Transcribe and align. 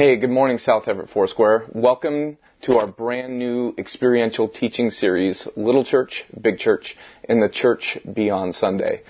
Hey, 0.00 0.16
good 0.16 0.30
morning, 0.30 0.56
South 0.56 0.88
Everett 0.88 1.10
Foursquare. 1.10 1.66
Welcome 1.74 2.38
to 2.62 2.78
our 2.78 2.86
brand 2.86 3.38
new 3.38 3.74
experiential 3.76 4.48
teaching 4.48 4.88
series, 4.88 5.46
Little 5.56 5.84
Church, 5.84 6.24
Big 6.40 6.56
Church, 6.56 6.96
and 7.28 7.42
the 7.42 7.50
Church 7.50 7.98
Beyond 8.10 8.54
Sunday. 8.54 9.02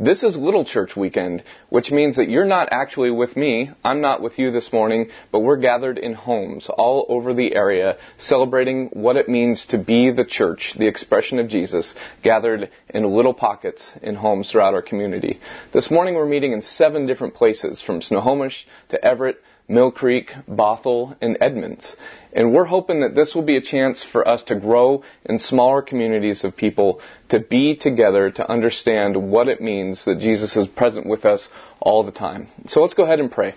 This 0.00 0.22
is 0.22 0.38
Little 0.38 0.64
Church 0.64 0.96
weekend, 0.96 1.44
which 1.68 1.90
means 1.90 2.16
that 2.16 2.30
you're 2.30 2.46
not 2.46 2.70
actually 2.70 3.10
with 3.10 3.36
me. 3.36 3.70
I'm 3.84 4.00
not 4.00 4.22
with 4.22 4.38
you 4.38 4.50
this 4.50 4.72
morning, 4.72 5.10
but 5.30 5.40
we're 5.40 5.58
gathered 5.58 5.98
in 5.98 6.14
homes 6.14 6.70
all 6.70 7.04
over 7.10 7.34
the 7.34 7.54
area 7.54 7.98
celebrating 8.16 8.88
what 8.94 9.16
it 9.16 9.28
means 9.28 9.66
to 9.66 9.76
be 9.76 10.10
the 10.12 10.24
church, 10.24 10.72
the 10.78 10.88
expression 10.88 11.40
of 11.40 11.50
Jesus, 11.50 11.94
gathered 12.24 12.70
in 12.88 13.04
little 13.04 13.34
pockets 13.34 13.92
in 14.00 14.14
homes 14.14 14.50
throughout 14.50 14.72
our 14.72 14.80
community. 14.80 15.40
This 15.74 15.90
morning 15.90 16.14
we're 16.14 16.24
meeting 16.24 16.52
in 16.52 16.62
seven 16.62 17.06
different 17.06 17.34
places, 17.34 17.82
from 17.82 18.00
Snohomish 18.00 18.66
to 18.88 19.04
Everett, 19.04 19.42
Mill 19.68 19.90
Creek, 19.90 20.30
Bothell, 20.48 21.14
and 21.20 21.36
Edmonds. 21.42 21.94
And 22.32 22.54
we're 22.54 22.64
hoping 22.64 23.02
that 23.02 23.14
this 23.14 23.34
will 23.34 23.42
be 23.42 23.58
a 23.58 23.60
chance 23.60 24.02
for 24.02 24.26
us 24.26 24.42
to 24.44 24.58
grow 24.58 25.04
in 25.26 25.38
smaller 25.38 25.82
communities 25.82 26.42
of 26.42 26.56
people, 26.56 27.00
to 27.28 27.38
be 27.38 27.76
together, 27.76 28.30
to 28.30 28.50
understand 28.50 29.30
what 29.30 29.48
it 29.48 29.60
means 29.60 30.06
that 30.06 30.20
Jesus 30.20 30.56
is 30.56 30.66
present 30.68 31.06
with 31.06 31.26
us 31.26 31.48
all 31.80 32.02
the 32.02 32.12
time. 32.12 32.48
So 32.66 32.80
let's 32.80 32.94
go 32.94 33.04
ahead 33.04 33.20
and 33.20 33.30
pray. 33.30 33.54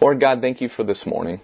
Lord 0.00 0.20
God, 0.20 0.40
thank 0.40 0.62
you 0.62 0.68
for 0.68 0.84
this 0.84 1.04
morning. 1.06 1.40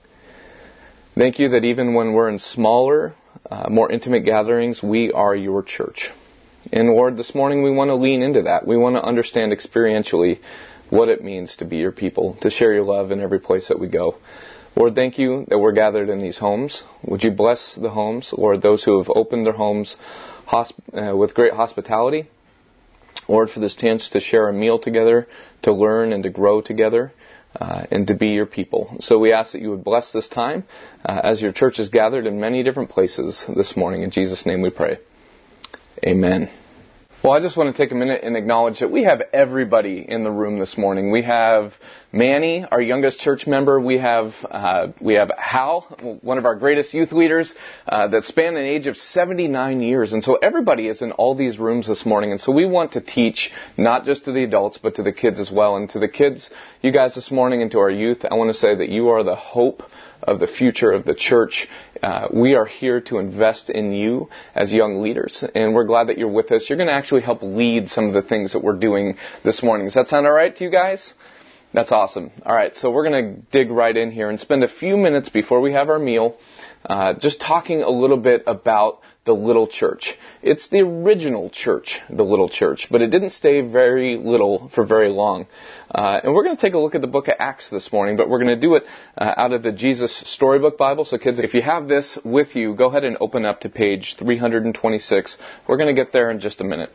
Thank 1.15 1.39
you 1.39 1.51
that 1.51 1.65
even 1.65 1.95
when 1.95 2.15
we're 2.15 2.31
in 2.31 2.39
smaller, 2.39 3.15
uh, 3.51 3.69
more 3.69 3.93
intimate 3.93 4.25
gatherings, 4.25 4.83
we 4.83 5.13
are 5.13 5.35
your 5.35 5.63
church. 5.63 6.11
And 6.73 6.89
Lord, 6.89 7.17
this 7.17 7.35
morning 7.35 7.63
we 7.63 7.71
want 7.71 7.89
to 7.89 7.95
lean 7.95 8.23
into 8.23 8.43
that. 8.43 8.67
We 8.67 8.77
want 8.77 8.97
to 8.97 9.03
understand 9.03 9.53
experientially 9.53 10.41
what 10.91 11.09
it 11.09 11.23
means 11.23 11.57
to 11.57 11.65
be 11.65 11.77
your 11.77 11.93
people, 11.93 12.37
to 12.41 12.51
share 12.51 12.73
your 12.73 12.85
love 12.85 13.11
in 13.11 13.21
every 13.21 13.41
place 13.41 13.69
that 13.69 13.79
we 13.79 13.89
go. 13.89 14.17
Lord, 14.77 14.95
thank 14.95 15.19
you 15.19 15.45
that 15.49 15.59
we're 15.59 15.73
gathered 15.73 16.09
in 16.09 16.21
these 16.21 16.39
homes. 16.39 16.83
Would 17.03 17.23
you 17.23 17.31
bless 17.31 17.75
the 17.75 17.91
homes, 17.91 18.33
Lord, 18.33 18.63
those 18.63 18.85
who 18.85 18.99
have 18.99 19.11
opened 19.15 19.45
their 19.47 19.55
homes 19.55 19.97
hosp- 20.47 20.73
uh, 20.93 21.17
with 21.17 21.35
great 21.35 21.53
hospitality. 21.53 22.29
Lord, 23.29 23.51
for 23.51 23.61
this 23.61 23.75
chance 23.75 24.09
to 24.11 24.21
share 24.21 24.49
a 24.49 24.53
meal 24.53 24.79
together, 24.79 25.27
to 25.63 25.73
learn 25.73 26.13
and 26.13 26.23
to 26.23 26.31
grow 26.31 26.61
together. 26.61 27.13
Uh, 27.59 27.87
and 27.91 28.07
to 28.07 28.15
be 28.15 28.29
your 28.29 28.47
people. 28.47 28.95
So 29.01 29.19
we 29.19 29.33
ask 29.33 29.53
that 29.53 29.63
you 29.63 29.71
would 29.71 29.83
bless 29.83 30.13
this 30.13 30.29
time 30.29 30.65
uh, 31.05 31.19
as 31.25 31.41
your 31.41 31.51
church 31.51 31.79
is 31.79 31.89
gathered 31.89 32.27
in 32.27 32.39
many 32.39 32.63
different 32.63 32.91
places 32.91 33.43
this 33.57 33.75
morning. 33.75 34.03
In 34.03 34.11
Jesus' 34.11 34.45
name 34.45 34.61
we 34.61 34.69
pray. 34.69 34.99
Amen. 36.05 36.51
Well, 37.21 37.33
I 37.33 37.41
just 37.41 37.57
want 37.57 37.75
to 37.75 37.83
take 37.83 37.91
a 37.91 37.97
minute 37.97 38.21
and 38.23 38.37
acknowledge 38.37 38.79
that 38.79 38.93
we 38.93 39.03
have 39.03 39.21
everybody 39.33 40.07
in 40.09 40.23
the 40.23 40.31
room 40.31 40.61
this 40.61 40.79
morning. 40.79 41.11
We 41.11 41.23
have 41.25 41.73
Manny, 42.13 42.65
our 42.71 42.81
youngest 42.81 43.19
church 43.19 43.45
member. 43.45 43.81
We 43.81 43.99
have 43.99 44.33
uh, 44.49 44.89
we 45.01 45.15
have 45.15 45.33
Hal, 45.37 45.81
one 46.23 46.39
of 46.39 46.45
our 46.45 46.55
greatest 46.55 46.95
youth 46.95 47.11
leaders, 47.11 47.53
uh, 47.89 48.07
that 48.07 48.23
span 48.23 48.57
an 48.57 48.65
age 48.65 48.87
of 48.87 48.97
79 48.97 49.81
years, 49.81 50.13
and 50.13 50.23
so 50.23 50.37
everybody 50.37 50.87
is 50.87 51.03
in 51.03 51.11
all 51.11 51.35
these 51.35 51.59
rooms 51.59 51.89
this 51.89 52.07
morning. 52.07 52.31
And 52.31 52.41
so 52.41 52.53
we 52.53 52.67
want 52.67 52.93
to 52.93 53.01
teach 53.01 53.51
not 53.77 54.05
just 54.05 54.25
to 54.27 54.33
the 54.33 54.45
adults, 54.45 54.79
but 54.81 54.95
to 54.95 55.03
the 55.03 55.13
kids 55.13 55.41
as 55.41 55.51
well. 55.51 55.75
And 55.75 55.91
to 55.91 55.99
the 55.99 56.07
kids, 56.07 56.49
you 56.83 56.93
guys 56.93 57.17
this 57.17 57.33
morning, 57.33 57.63
and 57.63 57.71
to 57.73 57.81
our 57.81 57.91
youth, 57.91 58.25
I 58.31 58.37
want 58.37 58.53
to 58.53 58.59
say 58.59 58.77
that 58.77 58.91
you 58.91 59.09
are 59.09 59.25
the 59.25 59.35
hope 59.35 59.83
of 60.29 60.41
the 60.41 60.47
future 60.47 60.93
of 60.93 61.05
the 61.05 61.15
church. 61.15 61.67
Uh, 62.03 62.29
we 62.33 62.55
are 62.55 62.67
here 62.67 63.01
to 63.01 63.19
invest 63.19 63.71
in 63.71 63.93
you 63.93 64.29
as 64.55 64.73
young 64.73 65.03
leaders, 65.03 65.43
and 65.55 65.75
we're 65.75 65.87
glad 65.87 66.09
that 66.09 66.19
you're 66.19 66.31
with 66.31 66.53
us. 66.53 66.69
You're 66.69 66.77
going 66.77 66.89
to 66.89 66.95
actually 66.95 67.23
help 67.23 67.43
lead 67.43 67.89
some 67.89 68.07
of 68.07 68.13
the 68.13 68.29
things 68.29 68.53
that 68.53 68.63
we're 68.63 68.79
doing 68.79 69.17
this 69.45 69.63
morning. 69.63 69.87
Does 69.87 69.95
that 69.95 70.09
sound 70.09 70.27
all 70.27 70.33
right 70.33 70.55
to 70.55 70.65
you 70.65 70.71
guys? 70.71 71.15
That's 71.73 71.93
awesome. 71.93 72.31
All 72.45 72.55
right, 72.55 72.75
so 72.77 72.91
we're 72.91 73.09
going 73.09 73.35
to 73.35 73.41
dig 73.53 73.71
right 73.71 73.97
in 73.97 74.11
here 74.11 74.29
and 74.31 74.39
spend 74.39 74.65
a 74.65 74.69
few 74.69 74.97
minutes 74.97 75.29
before 75.29 75.61
we 75.61 75.73
have 75.73 75.89
our 75.89 75.99
meal 75.99 76.37
uh, 76.85 77.15
just 77.15 77.41
talking 77.41 77.83
a 77.83 77.91
little 77.91 78.17
bit 78.17 78.43
about 78.47 79.01
the 79.29 79.35
little 79.35 79.69
church. 79.69 80.15
It's 80.43 80.69
the 80.69 80.79
original 80.79 81.51
church, 81.51 82.01
the 82.09 82.25
little 82.25 82.49
church, 82.49 82.89
but 82.91 83.03
it 83.03 83.09
didn't 83.09 83.31
stay 83.31 83.61
very 83.61 84.17
little 84.17 84.71
for 84.75 84.87
very 84.87 85.11
long. 85.11 85.47
Uh, 85.95 86.21
and 86.25 86.33
we're 86.33 86.45
going 86.45 86.57
to 86.57 86.63
take 86.63 86.73
a 86.73 86.79
look 86.79 86.95
at 86.95 87.03
the 87.03 87.07
book 87.07 87.29
of 87.29 87.35
Acts 87.39 87.69
this 87.69 87.93
morning, 87.93 88.17
but 88.17 88.31
we're 88.31 88.43
going 88.43 88.59
to 88.59 88.61
do 88.61 88.75
it 88.77 88.85
uh, 89.19 89.35
out 89.37 89.53
of 89.53 89.63
the 89.63 89.71
Jesus 89.71 90.17
Storybook 90.27 90.79
Bible. 90.79 91.05
So 91.05 91.19
kids, 91.19 91.39
if 91.39 91.53
you 91.53 91.61
have 91.61 91.89
this 91.89 92.19
with 92.25 92.57
you, 92.57 92.75
go 92.75 92.87
ahead 92.87 93.05
and 93.05 93.19
open 93.21 93.45
up 93.45 93.61
to 93.61 93.69
page 93.69 94.17
326. 94.19 95.37
We're 95.69 95.77
going 95.77 95.95
to 95.95 96.03
get 96.03 96.15
there 96.15 96.31
in 96.31 96.41
just 96.41 96.63
a 96.63 96.65
minute. 96.65 96.91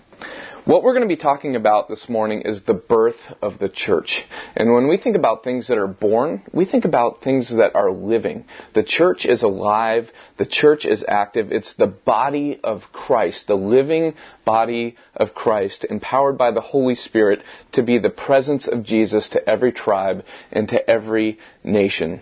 What 0.65 0.81
we're 0.81 0.93
going 0.93 1.09
to 1.09 1.13
be 1.13 1.21
talking 1.21 1.57
about 1.57 1.89
this 1.89 2.07
morning 2.07 2.43
is 2.45 2.63
the 2.63 2.73
birth 2.73 3.19
of 3.41 3.59
the 3.59 3.67
church. 3.67 4.23
And 4.55 4.71
when 4.71 4.87
we 4.87 4.95
think 4.95 5.17
about 5.17 5.43
things 5.43 5.67
that 5.67 5.77
are 5.77 5.87
born, 5.87 6.41
we 6.53 6.63
think 6.63 6.85
about 6.85 7.21
things 7.21 7.53
that 7.53 7.75
are 7.75 7.91
living. 7.91 8.45
The 8.73 8.83
church 8.83 9.25
is 9.25 9.43
alive. 9.43 10.09
The 10.37 10.45
church 10.45 10.85
is 10.85 11.03
active. 11.05 11.51
It's 11.51 11.73
the 11.73 11.87
body 11.87 12.61
of 12.63 12.83
Christ, 12.93 13.47
the 13.47 13.55
living 13.55 14.13
body 14.45 14.95
of 15.17 15.35
Christ, 15.35 15.85
empowered 15.89 16.37
by 16.37 16.51
the 16.51 16.61
Holy 16.61 16.95
Spirit 16.95 17.43
to 17.73 17.83
be 17.83 17.99
the 17.99 18.09
presence 18.09 18.65
of 18.65 18.83
Jesus 18.83 19.27
to 19.29 19.49
every 19.49 19.73
tribe 19.73 20.23
and 20.49 20.69
to 20.69 20.89
every 20.89 21.39
nation. 21.65 22.21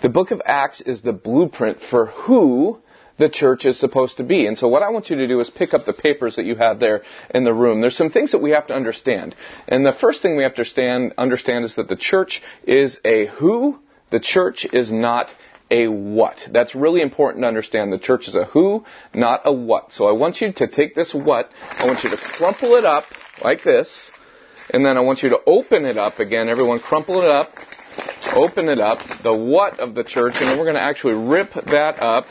The 0.00 0.08
book 0.08 0.30
of 0.30 0.40
Acts 0.46 0.80
is 0.80 1.02
the 1.02 1.12
blueprint 1.12 1.82
for 1.90 2.06
who 2.06 2.80
the 3.22 3.28
church 3.28 3.64
is 3.64 3.78
supposed 3.78 4.16
to 4.16 4.24
be. 4.24 4.46
And 4.46 4.58
so 4.58 4.66
what 4.66 4.82
I 4.82 4.90
want 4.90 5.08
you 5.08 5.14
to 5.16 5.28
do 5.28 5.38
is 5.38 5.48
pick 5.48 5.74
up 5.74 5.84
the 5.86 5.92
papers 5.92 6.34
that 6.36 6.44
you 6.44 6.56
have 6.56 6.80
there 6.80 7.02
in 7.32 7.44
the 7.44 7.54
room. 7.54 7.80
There's 7.80 7.96
some 7.96 8.10
things 8.10 8.32
that 8.32 8.42
we 8.42 8.50
have 8.50 8.66
to 8.66 8.74
understand. 8.74 9.36
And 9.68 9.86
the 9.86 9.92
first 9.92 10.22
thing 10.22 10.36
we 10.36 10.42
have 10.42 10.54
to 10.54 10.62
understand, 10.62 11.14
understand 11.16 11.64
is 11.64 11.76
that 11.76 11.88
the 11.88 11.94
church 11.94 12.42
is 12.66 12.98
a 13.04 13.26
who, 13.26 13.78
the 14.10 14.18
church 14.18 14.66
is 14.72 14.90
not 14.90 15.32
a 15.70 15.86
what. 15.86 16.48
That's 16.50 16.74
really 16.74 17.00
important 17.00 17.44
to 17.44 17.48
understand. 17.48 17.92
The 17.92 17.98
church 17.98 18.26
is 18.26 18.34
a 18.34 18.44
who, 18.46 18.84
not 19.14 19.42
a 19.44 19.52
what. 19.52 19.92
So 19.92 20.08
I 20.08 20.12
want 20.12 20.40
you 20.40 20.52
to 20.54 20.66
take 20.66 20.96
this 20.96 21.14
what, 21.14 21.48
I 21.70 21.86
want 21.86 22.02
you 22.02 22.10
to 22.10 22.16
crumple 22.16 22.74
it 22.74 22.84
up 22.84 23.04
like 23.44 23.62
this, 23.62 24.10
and 24.70 24.84
then 24.84 24.96
I 24.96 25.00
want 25.00 25.22
you 25.22 25.28
to 25.28 25.38
open 25.46 25.84
it 25.84 25.96
up 25.96 26.18
again. 26.18 26.48
Everyone 26.48 26.80
crumple 26.80 27.22
it 27.22 27.28
up, 27.28 27.50
open 28.34 28.68
it 28.68 28.80
up, 28.80 28.98
the 29.22 29.32
what 29.32 29.78
of 29.78 29.94
the 29.94 30.02
church, 30.02 30.34
and 30.40 30.48
then 30.48 30.58
we're 30.58 30.64
going 30.64 30.74
to 30.74 30.82
actually 30.82 31.14
rip 31.14 31.54
that 31.54 32.02
up 32.02 32.26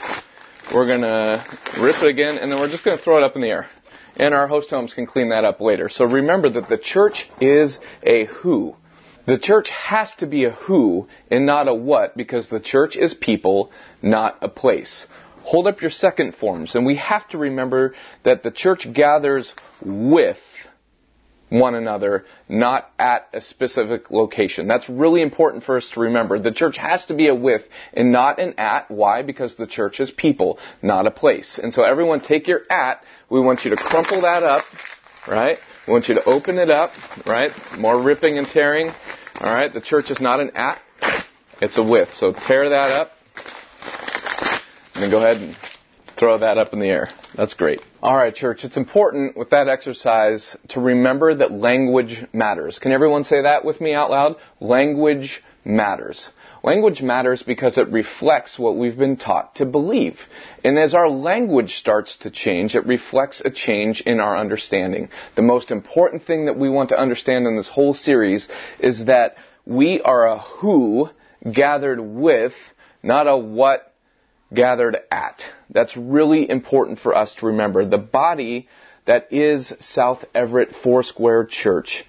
we're 0.74 0.88
going 0.88 1.02
to 1.02 1.46
rip 1.82 2.02
it 2.02 2.08
again, 2.08 2.38
and 2.38 2.52
then 2.52 2.60
we're 2.60 2.70
just 2.70 2.84
going 2.84 2.98
to 2.98 3.04
throw 3.04 3.18
it 3.18 3.24
up 3.24 3.36
in 3.36 3.42
the 3.42 3.48
air. 3.48 3.70
And 4.16 4.34
our 4.34 4.48
host 4.48 4.70
homes 4.70 4.94
can 4.94 5.06
clean 5.06 5.30
that 5.30 5.46
up 5.46 5.62
later. 5.62 5.90
So 5.90 6.06
remember 6.06 6.50
that 6.50 6.70
the 6.70 6.78
church 6.78 7.28
is 7.40 7.80
a 8.04 8.26
who. 8.26 8.76
The 9.26 9.38
church 9.38 9.70
has 9.70 10.14
to 10.16 10.28
be 10.28 10.46
a 10.46 10.52
who 10.52 11.08
and 11.30 11.46
not 11.46 11.68
a 11.68 11.74
what 11.74 12.18
because 12.18 12.50
the 12.50 12.60
church 12.60 12.98
is 12.98 13.14
people, 13.14 13.72
not 14.02 14.38
a 14.42 14.50
place. 14.50 15.06
Hold 15.44 15.68
up 15.68 15.82
your 15.82 15.92
second 15.92 16.36
forms, 16.36 16.76
and 16.76 16.86
we 16.86 16.98
have 16.98 17.28
to 17.30 17.38
remember 17.38 17.96
that 18.24 18.44
the 18.44 18.52
church 18.52 18.88
gathers 18.94 19.52
with 19.84 20.38
one 21.52 21.76
another, 21.76 22.24
not 22.48 22.90
at 22.98 23.28
a 23.34 23.42
specific 23.42 24.10
location. 24.10 24.68
That's 24.68 24.88
really 24.88 25.22
important 25.22 25.66
for 25.66 25.76
us 25.76 25.90
to 25.94 26.00
remember. 26.00 26.40
The 26.40 26.54
church 26.54 26.78
has 26.78 27.06
to 27.08 27.14
be 27.14 27.28
a 27.28 27.36
with 27.36 27.64
and 27.94 28.12
not 28.12 28.40
an 28.40 28.58
at. 28.58 28.90
Why? 28.90 29.22
Because 29.22 29.56
the 29.56 29.68
church 29.68 30.00
is 30.00 30.10
people, 30.10 30.60
not 30.82 31.08
a 31.08 31.12
place. 31.12 31.60
And 31.62 31.74
so 31.74 31.84
everyone 31.84 32.22
take 32.22 32.48
your 32.48 32.62
at. 32.72 33.04
We 33.30 33.42
want 33.42 33.66
you 33.66 33.72
to 33.72 33.76
crumple 33.76 34.22
that 34.22 34.44
up, 34.44 34.64
right? 35.28 35.58
We 35.88 35.94
want 35.94 36.08
you 36.08 36.16
to 36.16 36.24
open 36.24 36.58
it 36.58 36.70
up, 36.70 36.92
right? 37.26 37.52
More 37.78 38.02
ripping 38.02 38.38
and 38.38 38.48
tearing. 38.48 38.90
Alright, 39.36 39.74
the 39.74 39.82
church 39.82 40.10
is 40.10 40.22
not 40.22 40.40
an 40.40 40.52
at, 40.56 40.82
it's 41.62 41.78
a 41.78 41.84
with. 41.84 42.10
So 42.16 42.32
tear 42.32 42.70
that 42.70 42.92
up. 42.92 43.12
And 44.94 45.04
then 45.04 45.12
go 45.12 45.18
ahead 45.18 45.42
and 45.42 45.58
throw 46.18 46.38
that 46.38 46.58
up 46.58 46.72
in 46.72 46.80
the 46.80 46.88
air. 46.88 47.10
That's 47.36 47.56
great. 47.56 47.82
All 48.04 48.16
right, 48.16 48.34
church, 48.34 48.64
it's 48.64 48.78
important 48.78 49.38
with 49.38 49.52
that 49.52 49.68
exercise 49.68 50.58
to 50.70 50.80
remember 50.80 51.36
that 51.36 51.52
language 51.52 52.26
matters. 52.34 52.80
Can 52.80 52.92
everyone 52.92 53.26
say 53.26 53.44
that 53.44 53.64
with 53.64 53.80
me 53.80 53.94
out 53.94 54.10
loud? 54.10 54.38
Language 54.60 55.44
matters. 55.64 56.30
Language 56.64 57.04
matters 57.04 57.44
because 57.44 57.78
it 57.78 57.92
reflects 57.92 58.58
what 58.58 58.76
we've 58.76 58.98
been 58.98 59.18
taught 59.18 59.54
to 59.58 59.68
believe. 59.68 60.18
And 60.64 60.80
as 60.80 60.96
our 60.96 61.10
language 61.10 61.76
starts 61.76 62.18
to 62.22 62.32
change, 62.32 62.74
it 62.74 62.88
reflects 62.88 63.40
a 63.46 63.52
change 63.52 64.02
in 64.02 64.20
our 64.20 64.36
understanding. 64.36 65.10
The 65.36 65.44
most 65.44 65.70
important 65.70 66.26
thing 66.26 66.48
that 66.48 66.58
we 66.58 66.70
want 66.70 66.90
to 66.90 67.00
understand 67.00 67.46
in 67.46 67.56
this 67.56 67.70
whole 67.70 67.94
series 67.94 68.50
is 68.80 69.06
that 69.06 69.36
we 69.64 70.02
are 70.02 70.26
a 70.26 70.40
who 70.40 71.08
gathered 71.54 72.02
with, 72.02 72.54
not 73.04 73.28
a 73.28 73.38
what 73.38 73.91
gathered 74.54 74.98
at. 75.10 75.42
That's 75.70 75.96
really 75.96 76.50
important 76.50 77.00
for 77.00 77.16
us 77.16 77.34
to 77.36 77.48
remember. 77.48 77.86
The 77.86 77.98
body 77.98 78.68
that 79.06 79.32
is 79.32 79.74
South 79.80 80.24
Everett 80.36 80.76
Foursquare 80.84 81.46
Church 81.46 82.06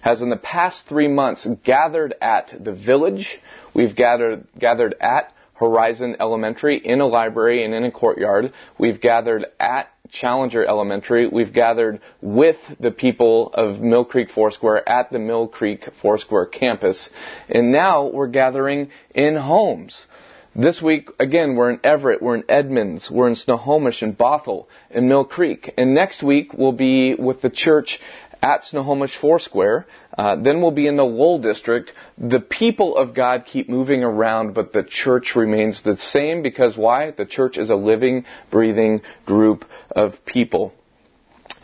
has 0.00 0.20
in 0.20 0.30
the 0.30 0.36
past 0.36 0.86
three 0.88 1.08
months 1.08 1.46
gathered 1.64 2.14
at 2.20 2.52
the 2.58 2.72
village. 2.72 3.38
We've 3.74 3.94
gathered, 3.94 4.46
gathered 4.58 4.94
at 5.00 5.32
Horizon 5.54 6.16
Elementary 6.18 6.78
in 6.84 7.00
a 7.00 7.06
library 7.06 7.64
and 7.64 7.72
in 7.72 7.84
a 7.84 7.90
courtyard. 7.90 8.52
We've 8.78 9.00
gathered 9.00 9.46
at 9.60 9.92
Challenger 10.10 10.66
Elementary. 10.66 11.28
We've 11.28 11.52
gathered 11.52 12.00
with 12.20 12.56
the 12.80 12.90
people 12.90 13.52
of 13.54 13.80
Mill 13.80 14.04
Creek 14.04 14.30
Foursquare 14.30 14.86
at 14.86 15.10
the 15.10 15.20
Mill 15.20 15.46
Creek 15.46 15.88
Foursquare 16.02 16.46
campus. 16.46 17.08
And 17.48 17.70
now 17.70 18.06
we're 18.06 18.26
gathering 18.26 18.90
in 19.14 19.36
homes. 19.36 20.06
This 20.54 20.82
week, 20.82 21.08
again, 21.18 21.56
we're 21.56 21.70
in 21.70 21.80
Everett, 21.82 22.20
we're 22.20 22.34
in 22.34 22.44
Edmonds, 22.46 23.10
we're 23.10 23.28
in 23.28 23.36
Snohomish 23.36 24.02
and 24.02 24.16
Bothell 24.16 24.66
and 24.90 25.08
Mill 25.08 25.24
Creek. 25.24 25.72
And 25.78 25.94
next 25.94 26.22
week, 26.22 26.52
we'll 26.52 26.72
be 26.72 27.14
with 27.14 27.40
the 27.40 27.48
church 27.48 27.98
at 28.42 28.62
Snohomish 28.62 29.16
Foursquare. 29.18 29.86
Uh, 30.16 30.36
then 30.36 30.60
we'll 30.60 30.70
be 30.70 30.86
in 30.86 30.96
the 30.98 31.04
Lowell 31.04 31.38
district. 31.38 31.92
The 32.18 32.38
people 32.38 32.98
of 32.98 33.14
God 33.14 33.46
keep 33.46 33.70
moving 33.70 34.04
around, 34.04 34.52
but 34.52 34.74
the 34.74 34.82
church 34.82 35.34
remains 35.34 35.80
the 35.80 35.96
same 35.96 36.42
because 36.42 36.76
why? 36.76 37.12
The 37.12 37.24
church 37.24 37.56
is 37.56 37.70
a 37.70 37.74
living, 37.74 38.26
breathing 38.50 39.00
group 39.24 39.64
of 39.90 40.22
people. 40.26 40.74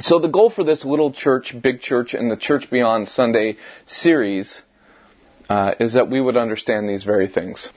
So 0.00 0.18
the 0.18 0.28
goal 0.28 0.48
for 0.48 0.64
this 0.64 0.86
little 0.86 1.12
church, 1.12 1.54
big 1.62 1.82
church, 1.82 2.14
and 2.14 2.30
the 2.30 2.38
Church 2.38 2.70
Beyond 2.70 3.08
Sunday 3.08 3.58
series 3.86 4.62
uh, 5.50 5.72
is 5.78 5.92
that 5.92 6.08
we 6.08 6.22
would 6.22 6.38
understand 6.38 6.88
these 6.88 7.04
very 7.04 7.28
things. 7.28 7.68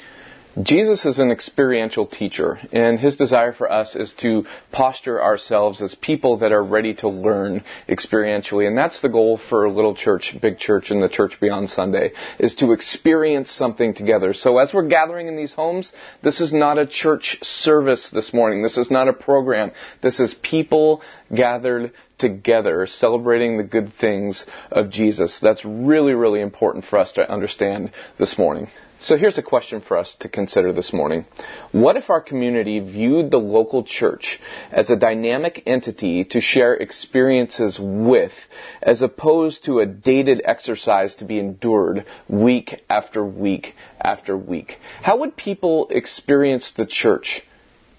Jesus 0.61 1.05
is 1.05 1.17
an 1.17 1.31
experiential 1.31 2.05
teacher, 2.05 2.59
and 2.73 2.99
his 2.99 3.15
desire 3.15 3.53
for 3.53 3.71
us 3.71 3.95
is 3.95 4.13
to 4.19 4.45
posture 4.73 5.23
ourselves 5.23 5.81
as 5.81 5.95
people 5.95 6.39
that 6.39 6.51
are 6.51 6.63
ready 6.63 6.93
to 6.95 7.07
learn 7.07 7.63
experientially. 7.87 8.67
And 8.67 8.77
that's 8.77 8.99
the 8.99 9.07
goal 9.07 9.39
for 9.49 9.69
Little 9.69 9.95
Church, 9.95 10.35
Big 10.41 10.59
Church, 10.59 10.91
and 10.91 11.01
the 11.01 11.07
Church 11.07 11.39
Beyond 11.39 11.69
Sunday, 11.69 12.11
is 12.37 12.55
to 12.55 12.73
experience 12.73 13.49
something 13.49 13.93
together. 13.93 14.33
So 14.33 14.57
as 14.57 14.73
we're 14.73 14.89
gathering 14.89 15.27
in 15.27 15.37
these 15.37 15.53
homes, 15.53 15.93
this 16.21 16.41
is 16.41 16.51
not 16.51 16.77
a 16.77 16.85
church 16.85 17.37
service 17.43 18.09
this 18.11 18.33
morning. 18.33 18.61
This 18.61 18.77
is 18.77 18.91
not 18.91 19.07
a 19.07 19.13
program. 19.13 19.71
This 20.01 20.19
is 20.19 20.35
people 20.41 21.01
gathered 21.33 21.93
together 22.21 22.87
celebrating 22.87 23.57
the 23.57 23.63
good 23.63 23.91
things 23.99 24.45
of 24.71 24.89
Jesus. 24.89 25.39
That's 25.41 25.65
really, 25.65 26.13
really 26.13 26.39
important 26.39 26.85
for 26.85 26.99
us 26.99 27.11
to 27.13 27.29
understand 27.29 27.91
this 28.17 28.37
morning. 28.37 28.69
So 29.03 29.17
here's 29.17 29.39
a 29.39 29.43
question 29.43 29.81
for 29.81 29.97
us 29.97 30.15
to 30.19 30.29
consider 30.29 30.71
this 30.71 30.93
morning. 30.93 31.25
What 31.71 31.97
if 31.97 32.11
our 32.11 32.21
community 32.21 32.79
viewed 32.79 33.31
the 33.31 33.39
local 33.39 33.83
church 33.83 34.39
as 34.71 34.91
a 34.91 34.95
dynamic 34.95 35.63
entity 35.65 36.23
to 36.25 36.39
share 36.39 36.75
experiences 36.75 37.79
with, 37.81 38.33
as 38.79 39.01
opposed 39.01 39.63
to 39.63 39.79
a 39.79 39.87
dated 39.87 40.43
exercise 40.45 41.15
to 41.15 41.25
be 41.25 41.39
endured 41.39 42.05
week 42.29 42.83
after 42.91 43.25
week 43.25 43.73
after 43.99 44.37
week? 44.37 44.77
How 45.01 45.17
would 45.17 45.35
people 45.35 45.87
experience 45.89 46.71
the 46.77 46.85
church 46.85 47.41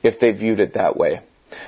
if 0.04 0.20
they 0.20 0.30
viewed 0.30 0.60
it 0.60 0.74
that 0.74 0.96
way? 0.96 1.22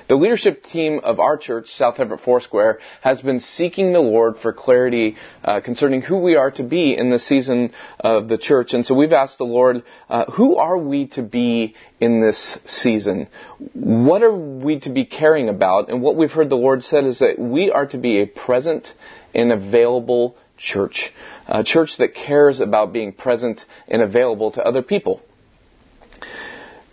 The 0.08 0.16
leadership 0.16 0.62
team 0.62 1.00
of 1.02 1.20
our 1.20 1.36
church, 1.36 1.74
South 1.74 1.98
Everett 1.98 2.20
Foursquare, 2.20 2.78
has 3.00 3.20
been 3.20 3.40
seeking 3.40 3.92
the 3.92 4.00
Lord 4.00 4.38
for 4.38 4.52
clarity 4.52 5.16
uh, 5.42 5.60
concerning 5.60 6.02
who 6.02 6.18
we 6.18 6.36
are 6.36 6.50
to 6.52 6.62
be 6.62 6.96
in 6.96 7.10
the 7.10 7.18
season 7.18 7.72
of 8.00 8.28
the 8.28 8.38
church. 8.38 8.74
And 8.74 8.84
so 8.84 8.94
we've 8.94 9.12
asked 9.12 9.38
the 9.38 9.44
Lord, 9.44 9.82
uh, 10.08 10.26
who 10.32 10.56
are 10.56 10.78
we 10.78 11.06
to 11.08 11.22
be 11.22 11.74
in 12.00 12.20
this 12.20 12.58
season? 12.64 13.28
What 13.72 14.22
are 14.22 14.34
we 14.34 14.80
to 14.80 14.90
be 14.90 15.04
caring 15.04 15.48
about? 15.48 15.90
And 15.90 16.02
what 16.02 16.16
we've 16.16 16.32
heard 16.32 16.50
the 16.50 16.56
Lord 16.56 16.84
said 16.84 17.04
is 17.04 17.20
that 17.20 17.38
we 17.38 17.70
are 17.70 17.86
to 17.86 17.98
be 17.98 18.20
a 18.20 18.26
present 18.26 18.92
and 19.34 19.52
available 19.52 20.36
church. 20.56 21.12
A 21.46 21.64
church 21.64 21.96
that 21.98 22.14
cares 22.14 22.60
about 22.60 22.92
being 22.92 23.12
present 23.12 23.64
and 23.88 24.02
available 24.02 24.52
to 24.52 24.62
other 24.62 24.82
people. 24.82 25.20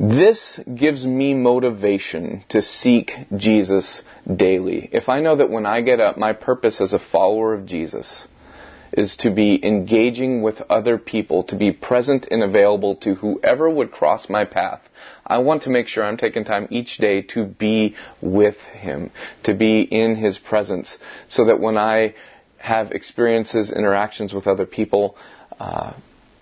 This 0.04 0.60
gives 0.74 1.06
me 1.06 1.36
motivation 1.36 2.44
to 2.50 2.64
seek 2.64 3.12
Jesus 3.38 4.02
daily. 4.36 4.90
If 4.92 5.10
I 5.10 5.20
know 5.20 5.36
that 5.36 5.52
when 5.52 5.68
I 5.68 5.82
get 5.82 6.00
up, 6.00 6.18
my 6.18 6.34
purpose 6.34 6.82
as 6.82 6.94
a 6.94 6.98
follower 6.98 7.54
of 7.54 7.68
Jesus 7.68 8.28
is 8.94 9.16
to 9.18 9.30
be 9.30 9.64
engaging 9.64 10.42
with 10.42 10.60
other 10.72 10.98
people, 10.98 11.44
to 11.44 11.56
be 11.56 11.72
present 11.72 12.28
and 12.32 12.42
available 12.42 12.96
to 12.96 13.14
whoever 13.14 13.70
would 13.70 13.92
cross 13.92 14.28
my 14.28 14.44
path. 14.44 14.82
I 15.24 15.38
want 15.38 15.62
to 15.64 15.70
make 15.70 15.86
sure 15.86 16.04
I'm 16.04 16.18
taking 16.18 16.46
time 16.46 16.68
each 16.72 16.98
day 16.98 17.22
to 17.34 17.46
be 17.46 17.96
with 18.22 18.58
Him, 18.58 19.12
to 19.44 19.54
be 19.54 19.82
in 19.82 20.16
His 20.16 20.40
presence, 20.40 20.98
so 21.28 21.46
that 21.46 21.60
when 21.60 21.78
I 21.78 22.16
have 22.58 22.92
experiences, 22.92 23.72
interactions 23.72 24.34
with 24.34 24.48
other 24.48 24.66
people, 24.66 25.16
uh, 25.60 25.94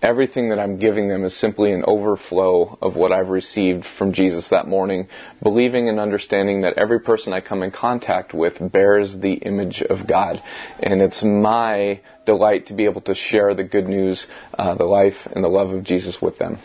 everything 0.02 0.50
that 0.50 0.58
I'm 0.58 0.78
giving 0.78 1.08
them 1.08 1.24
is 1.24 1.38
simply 1.38 1.72
an 1.72 1.84
overflow 1.86 2.78
of 2.80 2.96
what 2.96 3.12
I've 3.12 3.28
received 3.28 3.84
from 3.98 4.12
Jesus 4.12 4.48
that 4.48 4.66
morning, 4.66 5.08
believing 5.42 5.88
and 5.88 6.00
understanding 6.00 6.62
that 6.62 6.78
every 6.78 7.00
person 7.00 7.32
I 7.32 7.40
come 7.40 7.62
in 7.62 7.70
contact 7.70 8.34
with 8.34 8.54
bears 8.72 9.16
the 9.18 9.34
image 9.34 9.82
of 9.82 10.06
God. 10.06 10.42
And 10.80 11.00
it's 11.00 11.22
my 11.22 12.00
delight 12.26 12.66
to 12.66 12.74
be 12.74 12.84
able 12.84 13.02
to 13.02 13.14
share 13.14 13.54
the 13.54 13.64
good 13.64 13.86
news, 13.86 14.26
uh, 14.54 14.74
the 14.74 14.84
life, 14.84 15.16
and 15.34 15.44
the 15.44 15.48
love 15.48 15.70
of 15.70 15.84
Jesus 15.84 16.20
with 16.20 16.38
them 16.38 16.58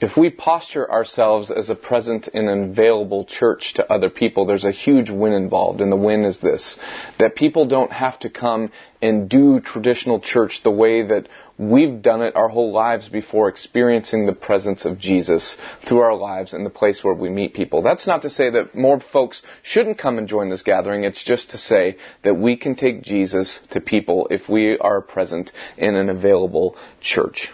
if 0.00 0.16
we 0.16 0.30
posture 0.30 0.90
ourselves 0.90 1.50
as 1.50 1.70
a 1.70 1.74
present 1.74 2.28
and 2.32 2.48
available 2.48 3.24
church 3.24 3.74
to 3.74 3.92
other 3.92 4.10
people, 4.10 4.46
there's 4.46 4.64
a 4.64 4.70
huge 4.70 5.10
win 5.10 5.32
involved. 5.32 5.80
And 5.80 5.90
the 5.90 5.96
win 5.96 6.24
is 6.24 6.38
this 6.38 6.76
that 7.18 7.34
people 7.34 7.66
don't 7.66 7.92
have 7.92 8.18
to 8.20 8.30
come 8.30 8.70
and 9.02 9.28
do 9.28 9.60
traditional 9.60 10.20
church 10.20 10.60
the 10.62 10.70
way 10.70 11.06
that 11.06 11.28
we've 11.58 12.00
done 12.00 12.22
it 12.22 12.36
our 12.36 12.48
whole 12.48 12.72
lives 12.72 13.08
before 13.08 13.48
experiencing 13.48 14.26
the 14.26 14.32
presence 14.32 14.84
of 14.84 14.98
Jesus 14.98 15.56
through 15.86 16.00
our 16.00 16.16
lives 16.16 16.52
in 16.52 16.62
the 16.62 16.70
place 16.70 17.02
where 17.02 17.14
we 17.14 17.28
meet 17.28 17.54
people. 17.54 17.82
That's 17.82 18.06
not 18.06 18.22
to 18.22 18.30
say 18.30 18.50
that 18.50 18.76
more 18.76 19.00
folks 19.00 19.42
shouldn't 19.62 19.98
come 19.98 20.18
and 20.18 20.28
join 20.28 20.48
this 20.48 20.62
gathering. 20.62 21.04
It's 21.04 21.22
just 21.22 21.50
to 21.50 21.58
say 21.58 21.96
that 22.22 22.34
we 22.34 22.56
can 22.56 22.76
take 22.76 23.02
Jesus 23.02 23.58
to 23.70 23.80
people 23.80 24.28
if 24.30 24.48
we 24.48 24.78
are 24.78 25.00
present 25.00 25.50
in 25.76 25.96
an 25.96 26.08
available 26.08 26.76
church. 27.00 27.50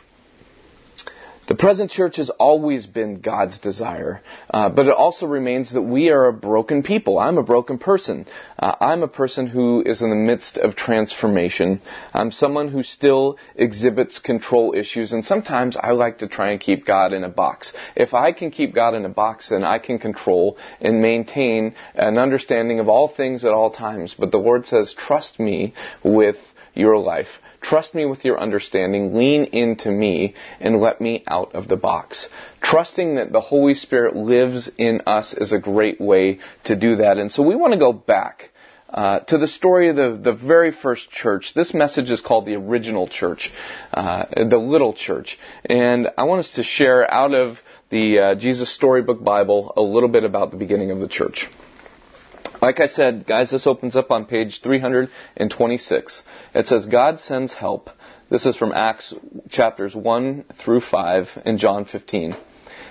The 1.46 1.54
present 1.54 1.90
church 1.90 2.16
has 2.16 2.30
always 2.30 2.86
been 2.86 3.20
God's 3.20 3.58
desire, 3.58 4.22
uh, 4.48 4.70
but 4.70 4.86
it 4.86 4.94
also 4.94 5.26
remains 5.26 5.74
that 5.74 5.82
we 5.82 6.08
are 6.08 6.28
a 6.28 6.32
broken 6.32 6.82
people. 6.82 7.18
I'm 7.18 7.36
a 7.36 7.42
broken 7.42 7.76
person. 7.76 8.24
Uh, 8.58 8.74
I'm 8.80 9.02
a 9.02 9.08
person 9.08 9.46
who 9.46 9.82
is 9.84 10.00
in 10.00 10.08
the 10.08 10.16
midst 10.16 10.56
of 10.56 10.74
transformation. 10.74 11.82
I'm 12.14 12.30
someone 12.30 12.68
who 12.68 12.82
still 12.82 13.36
exhibits 13.56 14.20
control 14.20 14.74
issues, 14.74 15.12
and 15.12 15.22
sometimes 15.22 15.76
I 15.76 15.90
like 15.90 16.18
to 16.18 16.28
try 16.28 16.50
and 16.52 16.60
keep 16.60 16.86
God 16.86 17.12
in 17.12 17.24
a 17.24 17.28
box. 17.28 17.74
If 17.94 18.14
I 18.14 18.32
can 18.32 18.50
keep 18.50 18.74
God 18.74 18.94
in 18.94 19.04
a 19.04 19.10
box, 19.10 19.50
then 19.50 19.64
I 19.64 19.78
can 19.78 19.98
control 19.98 20.56
and 20.80 21.02
maintain 21.02 21.74
an 21.94 22.16
understanding 22.16 22.80
of 22.80 22.88
all 22.88 23.08
things 23.08 23.44
at 23.44 23.52
all 23.52 23.70
times. 23.70 24.14
But 24.18 24.30
the 24.30 24.38
Lord 24.38 24.64
says, 24.64 24.94
trust 24.94 25.38
me 25.38 25.74
with 26.02 26.36
your 26.74 26.96
life. 26.96 27.28
Trust 27.64 27.94
me 27.94 28.04
with 28.04 28.26
your 28.26 28.38
understanding. 28.38 29.16
Lean 29.16 29.44
into 29.44 29.90
me 29.90 30.34
and 30.60 30.82
let 30.82 31.00
me 31.00 31.24
out 31.26 31.54
of 31.54 31.66
the 31.66 31.76
box. 31.76 32.28
Trusting 32.62 33.16
that 33.16 33.32
the 33.32 33.40
Holy 33.40 33.72
Spirit 33.72 34.14
lives 34.14 34.70
in 34.76 35.00
us 35.06 35.32
is 35.32 35.50
a 35.50 35.58
great 35.58 35.98
way 35.98 36.40
to 36.64 36.76
do 36.76 36.96
that. 36.96 37.16
And 37.16 37.32
so 37.32 37.42
we 37.42 37.56
want 37.56 37.72
to 37.72 37.78
go 37.78 37.92
back. 37.92 38.50
Uh, 38.92 39.18
to 39.18 39.38
the 39.38 39.48
story 39.48 39.90
of 39.90 39.96
the, 39.96 40.20
the 40.22 40.32
very 40.32 40.70
first 40.70 41.10
church. 41.10 41.52
This 41.52 41.74
message 41.74 42.10
is 42.10 42.20
called 42.20 42.46
the 42.46 42.54
original 42.54 43.08
church, 43.08 43.50
uh, 43.92 44.26
the 44.36 44.56
little 44.56 44.92
church. 44.92 45.36
And 45.64 46.06
I 46.16 46.22
want 46.22 46.46
us 46.46 46.52
to 46.54 46.62
share 46.62 47.10
out 47.12 47.34
of 47.34 47.56
the 47.90 48.18
uh, 48.20 48.34
Jesus 48.36 48.72
Storybook 48.72 49.24
Bible 49.24 49.72
a 49.76 49.82
little 49.82 50.08
bit 50.08 50.22
about 50.22 50.52
the 50.52 50.58
beginning 50.58 50.92
of 50.92 51.00
the 51.00 51.08
church. 51.08 51.48
Like 52.64 52.80
I 52.80 52.86
said, 52.86 53.26
guys, 53.26 53.50
this 53.50 53.66
opens 53.66 53.94
up 53.94 54.10
on 54.10 54.24
page 54.24 54.62
326. 54.62 56.22
It 56.54 56.66
says, 56.66 56.86
God 56.86 57.20
sends 57.20 57.52
help. 57.52 57.90
This 58.30 58.46
is 58.46 58.56
from 58.56 58.72
Acts 58.72 59.12
chapters 59.50 59.94
1 59.94 60.46
through 60.64 60.80
5 60.80 61.42
in 61.44 61.58
John 61.58 61.84
15. 61.84 62.34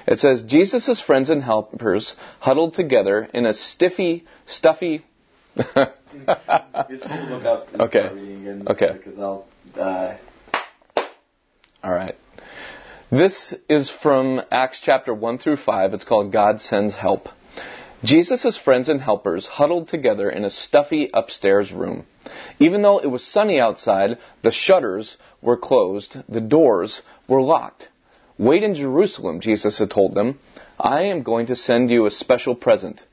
It 0.05 0.19
says, 0.19 0.43
Jesus' 0.43 1.01
friends 1.01 1.31
and 1.31 1.41
helpers 1.41 2.13
huddled 2.39 2.75
together 2.75 3.27
in 3.33 3.47
a 3.47 3.53
stiffy, 3.55 4.25
stuffy. 4.45 5.03
okay. 5.57 5.87
okay. 7.79 8.89
Because 8.93 9.17
I'll 9.17 9.47
die. 9.75 10.19
All 11.83 11.93
right. 11.95 12.15
This 13.09 13.55
is 13.67 13.91
from 14.03 14.39
Acts 14.51 14.79
chapter 14.83 15.15
1 15.15 15.39
through 15.39 15.57
5. 15.57 15.95
It's 15.95 16.03
called 16.03 16.31
God 16.31 16.61
Sends 16.61 16.93
Help. 16.93 17.27
Jesus' 18.03 18.57
friends 18.57 18.89
and 18.89 19.01
helpers 19.01 19.47
huddled 19.47 19.87
together 19.87 20.29
in 20.29 20.43
a 20.43 20.49
stuffy 20.49 21.09
upstairs 21.13 21.71
room. 21.71 22.05
Even 22.59 22.81
though 22.81 22.99
it 22.99 23.07
was 23.07 23.25
sunny 23.25 23.59
outside, 23.59 24.17
the 24.41 24.51
shutters 24.51 25.17
were 25.41 25.57
closed, 25.57 26.17
the 26.27 26.41
doors 26.41 27.01
were 27.27 27.41
locked. 27.41 27.87
Wait 28.37 28.63
in 28.63 28.75
Jerusalem, 28.75 29.39
Jesus 29.39 29.77
had 29.77 29.89
told 29.89 30.15
them. 30.15 30.39
I 30.79 31.03
am 31.03 31.23
going 31.23 31.45
to 31.47 31.55
send 31.55 31.89
you 31.91 32.05
a 32.05 32.11
special 32.11 32.55
present. 32.55 33.03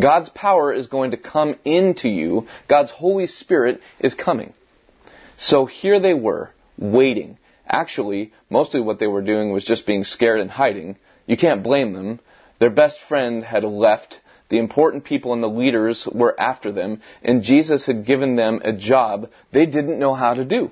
God's 0.00 0.28
power 0.30 0.72
is 0.72 0.86
going 0.86 1.10
to 1.10 1.16
come 1.16 1.56
into 1.64 2.08
you. 2.08 2.46
God's 2.68 2.90
Holy 2.90 3.26
Spirit 3.26 3.80
is 3.98 4.14
coming. 4.14 4.54
So 5.36 5.66
here 5.66 6.00
they 6.00 6.14
were, 6.14 6.50
waiting. 6.78 7.38
Actually, 7.66 8.32
mostly 8.48 8.80
what 8.80 8.98
they 8.98 9.06
were 9.06 9.22
doing 9.22 9.52
was 9.52 9.64
just 9.64 9.86
being 9.86 10.04
scared 10.04 10.40
and 10.40 10.50
hiding 10.50 10.96
You 11.26 11.36
can't 11.36 11.62
blame 11.62 11.92
them. 11.92 12.20
Their 12.60 12.70
best 12.70 12.98
friend 13.08 13.44
had 13.44 13.64
left. 13.64 14.20
The 14.48 14.58
important 14.58 15.04
people 15.04 15.32
and 15.32 15.42
the 15.42 15.48
leaders 15.48 16.08
were 16.10 16.38
after 16.40 16.72
them, 16.72 17.00
and 17.22 17.42
Jesus 17.42 17.86
had 17.86 18.06
given 18.06 18.36
them 18.36 18.60
a 18.64 18.72
job 18.72 19.30
they 19.52 19.66
didn't 19.66 19.98
know 19.98 20.14
how 20.14 20.34
to 20.34 20.44
do. 20.44 20.70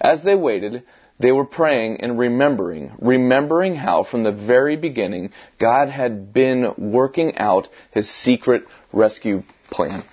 As 0.00 0.22
they 0.22 0.34
waited, 0.34 0.84
they 1.18 1.32
were 1.32 1.44
praying 1.44 2.00
and 2.00 2.18
remembering, 2.18 2.92
remembering 3.00 3.76
how 3.76 4.02
from 4.04 4.22
the 4.22 4.32
very 4.32 4.76
beginning 4.76 5.30
God 5.58 5.88
had 5.88 6.32
been 6.32 6.74
working 6.76 7.36
out 7.36 7.68
his 7.92 8.10
secret 8.10 8.64
rescue 8.92 9.42
plan. 9.70 10.04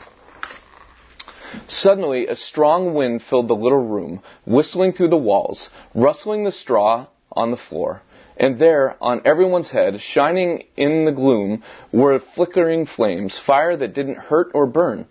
Suddenly, 1.68 2.28
a 2.28 2.36
strong 2.36 2.94
wind 2.94 3.24
filled 3.24 3.48
the 3.48 3.56
little 3.56 3.84
room, 3.84 4.22
whistling 4.46 4.94
through 4.94 5.10
the 5.10 5.18
walls, 5.18 5.70
rustling 5.96 6.44
the 6.44 6.52
straw 6.52 7.08
on 7.32 7.50
the 7.50 7.58
floor. 7.58 8.04
And 8.40 8.58
there, 8.58 8.96
on 9.02 9.22
everyone's 9.26 9.70
head, 9.70 10.00
shining 10.00 10.64
in 10.78 11.04
the 11.04 11.12
gloom, 11.12 11.62
were 11.92 12.22
flickering 12.36 12.86
flames, 12.86 13.38
fire 13.38 13.76
that 13.76 13.94
didn't 13.94 14.18
hurt 14.18 14.52
or 14.54 14.66
burn. 14.66 15.08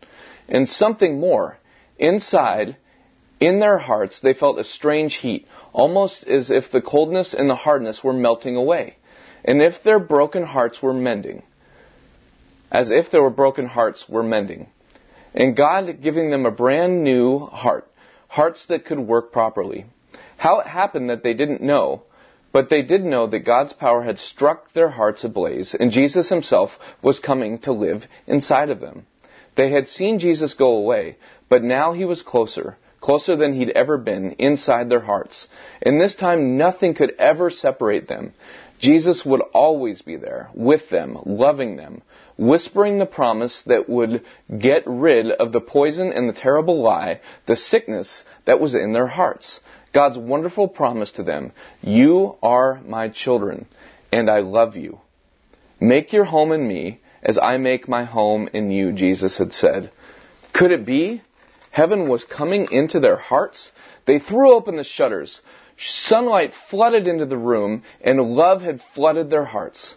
And 0.49 0.67
something 0.67 1.21
more. 1.21 1.59
Inside, 1.99 2.79
in 3.39 3.61
their 3.61 3.77
hearts, 3.77 4.21
they 4.21 4.33
felt 4.33 4.59
a 4.59 4.65
strange 4.65 5.17
heat, 5.17 5.47
almost 5.75 6.27
as 6.27 6.51
if 6.51 6.71
the 6.73 6.81
coldness 6.81 7.35
and 7.35 7.51
the 7.51 7.55
hardness 7.55 8.03
were 8.03 8.15
melting 8.15 8.57
away. 8.57 8.97
And 9.45 9.61
if 9.61 9.83
their 9.85 9.99
broken 9.99 10.45
hearts 10.45 10.83
were 10.83 10.95
mending, 10.95 11.43
as 12.73 12.91
if 12.91 13.11
their 13.11 13.29
broken 13.29 13.67
hearts 13.67 14.07
were 14.09 14.23
mending. 14.23 14.69
And 15.35 15.55
God 15.55 16.01
giving 16.03 16.31
them 16.31 16.47
a 16.47 16.51
brand 16.51 17.05
new 17.05 17.41
heart, 17.41 17.91
hearts 18.29 18.65
that 18.67 18.87
could 18.87 18.99
work 18.99 19.33
properly. 19.33 19.85
How 20.39 20.61
it 20.61 20.67
happened 20.67 21.11
that 21.11 21.23
they 21.23 21.35
didn't 21.35 21.61
know, 21.61 22.05
but 22.53 22.71
they 22.71 22.83
did 22.83 23.05
know 23.05 23.27
that 23.27 23.41
God's 23.41 23.73
power 23.73 24.03
had 24.03 24.19
struck 24.19 24.73
their 24.73 24.89
hearts 24.91 25.25
ablaze, 25.25 25.75
and 25.79 25.91
Jesus 25.91 26.29
himself 26.29 26.71
was 27.03 27.21
coming 27.21 27.59
to 27.61 27.73
live 27.73 28.05
inside 28.27 28.71
of 28.71 28.81
them. 28.81 29.07
They 29.57 29.71
had 29.71 29.89
seen 29.89 30.19
Jesus 30.19 30.55
go 30.55 30.77
away, 30.77 31.17
but 31.49 31.63
now 31.63 31.93
he 31.93 32.05
was 32.05 32.23
closer, 32.23 32.77
closer 33.01 33.37
than 33.37 33.55
he'd 33.55 33.71
ever 33.71 33.99
been, 33.99 34.33
inside 34.39 34.89
their 34.89 35.01
hearts. 35.01 35.49
And 35.83 36.01
this 36.01 36.15
time 36.15 36.57
nothing 36.57 36.95
could 36.95 37.13
ever 37.19 37.51
separate 37.51 38.09
them. 38.09 38.35
Jesus 38.79 39.25
would 39.25 39.41
always 39.53 40.03
be 40.03 40.17
there, 40.17 40.51
with 40.55 40.89
them, 40.91 41.19
loving 41.27 41.77
them, 41.77 42.03
whispering 42.37 42.99
the 42.99 43.07
promise 43.07 43.63
that 43.67 43.89
would 43.89 44.25
get 44.57 44.85
rid 44.87 45.33
of 45.33 45.53
the 45.53 45.61
poison 45.61 46.13
and 46.13 46.29
the 46.29 46.41
terrible 46.41 46.81
lie, 46.81 47.21
the 47.47 47.57
sickness 47.57 48.23
that 48.47 48.61
was 48.61 48.75
in 48.75 48.93
their 48.93 49.09
hearts. 49.09 49.59
God's 49.93 50.19
wonderful 50.19 50.69
promise 50.69 51.13
to 51.13 51.23
them 51.23 51.53
You 51.81 52.37
are 52.43 52.81
my 52.87 53.09
children, 53.09 53.67
and 54.13 54.31
I 54.31 54.41
love 54.41 54.77
you. 54.77 55.01
Make 55.81 56.13
your 56.13 56.25
home 56.25 56.53
in 56.53 56.67
me 56.67 57.01
as 57.23 57.39
I 57.39 57.57
make 57.57 57.89
my 57.89 58.05
home 58.05 58.49
in 58.53 58.71
you, 58.71 58.93
Jesus 58.93 59.39
had 59.39 59.53
said. 59.53 59.91
Could 60.53 60.73
it 60.73 60.85
be? 60.85 61.23
Heaven 61.71 62.09
was 62.09 62.25
coming 62.25 62.69
into 62.71 63.01
their 63.01 63.17
hearts? 63.17 63.71
They 64.07 64.19
threw 64.19 64.53
open 64.53 64.77
the 64.77 64.85
shutters. 64.85 65.41
Sunlight 65.79 66.53
flooded 66.71 67.07
into 67.07 67.27
the 67.27 67.37
room, 67.37 67.85
and 68.01 68.21
love 68.21 68.63
had 68.63 68.81
flooded 68.95 69.31
their 69.31 69.45
hearts. 69.45 69.95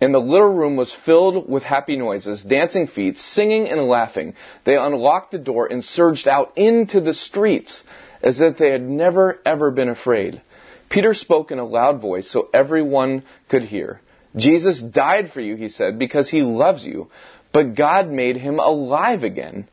And 0.00 0.14
the 0.14 0.20
little 0.20 0.52
room 0.52 0.76
was 0.76 0.94
filled 1.04 1.48
with 1.50 1.64
happy 1.64 1.96
noises, 1.96 2.44
dancing 2.44 2.86
feet, 2.86 3.18
singing 3.18 3.68
and 3.68 3.88
laughing. 3.88 4.34
They 4.64 4.76
unlocked 4.76 5.32
the 5.32 5.38
door 5.38 5.66
and 5.66 5.82
surged 5.82 6.28
out 6.28 6.52
into 6.56 7.00
the 7.00 7.14
streets 7.14 7.82
as 8.22 8.40
if 8.40 8.58
they 8.58 8.70
had 8.70 8.82
never 8.82 9.38
ever 9.44 9.70
been 9.70 9.88
afraid. 9.88 10.40
Peter 10.88 11.14
spoke 11.14 11.50
in 11.50 11.58
a 11.58 11.64
loud 11.64 12.00
voice 12.00 12.30
so 12.30 12.48
everyone 12.52 13.22
could 13.48 13.62
hear. 13.62 14.00
Jesus 14.36 14.80
died 14.80 15.32
for 15.32 15.40
you, 15.40 15.56
he 15.56 15.68
said, 15.68 15.98
because 15.98 16.28
he 16.30 16.42
loves 16.42 16.84
you, 16.84 17.10
but 17.52 17.74
God 17.74 18.08
made 18.08 18.36
him 18.36 18.58
alive 18.58 19.22
again. 19.22 19.68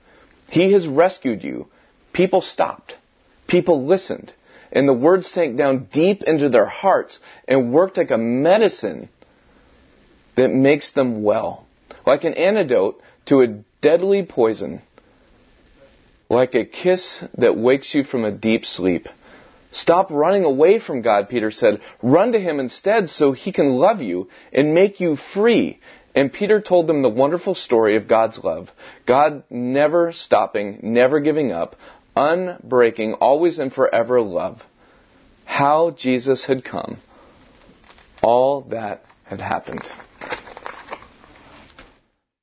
He 0.48 0.72
has 0.74 0.88
rescued 0.88 1.44
you. 1.44 1.68
People 2.14 2.42
stopped. 2.42 2.96
People 3.48 3.86
listened. 3.86 4.34
And 4.72 4.88
the 4.88 4.94
word 4.94 5.26
sank 5.26 5.58
down 5.58 5.88
deep 5.92 6.24
into 6.24 6.50
their 6.50 6.66
hearts 6.66 7.20
and 7.48 7.72
worked 7.72 7.98
like 7.98 8.12
a 8.12 8.18
medicine 8.18 9.10
that 10.36 10.50
makes 10.52 10.92
them 10.92 11.24
well. 11.24 11.66
Like 12.06 12.24
an 12.24 12.34
antidote 12.34 13.02
to 13.28 13.42
a 13.42 13.48
deadly 13.82 14.24
poison 14.24 14.82
like 16.30 16.56
a 16.56 16.66
kiss 16.66 17.24
that 17.38 17.58
wakes 17.58 17.94
you 17.94 18.04
from 18.04 18.26
a 18.26 18.32
deep 18.32 18.66
sleep. 18.66 19.08
Stop 19.72 20.10
running 20.10 20.46
away 20.46 20.80
from 20.80 21.02
God, 21.02 21.30
Peter 21.30 21.52
said. 21.52 21.82
Run 22.02 22.32
to 22.32 22.40
Him 22.40 22.60
instead 22.60 23.10
so 23.10 23.34
He 23.34 23.52
can 23.52 23.74
love 23.74 24.02
you 24.02 24.30
and 24.54 24.74
make 24.74 25.00
you 25.00 25.18
free. 25.34 25.80
And 26.16 26.32
Peter 26.32 26.62
told 26.62 26.88
them 26.88 27.02
the 27.02 27.10
wonderful 27.10 27.56
story 27.56 27.98
of 27.98 28.08
God's 28.08 28.40
love. 28.40 28.70
God 29.06 29.44
never 29.50 30.14
stopping, 30.14 30.80
never 30.82 31.20
giving 31.20 31.52
up, 31.52 31.76
unbreaking, 32.16 33.16
always 33.20 33.60
and 33.60 33.74
forever 33.74 34.22
love. 34.22 34.62
How 35.44 35.92
Jesus 35.92 36.46
had 36.46 36.64
come. 36.64 37.00
All 38.24 38.62
that 38.70 39.04
had 39.26 39.42
happened. 39.42 39.84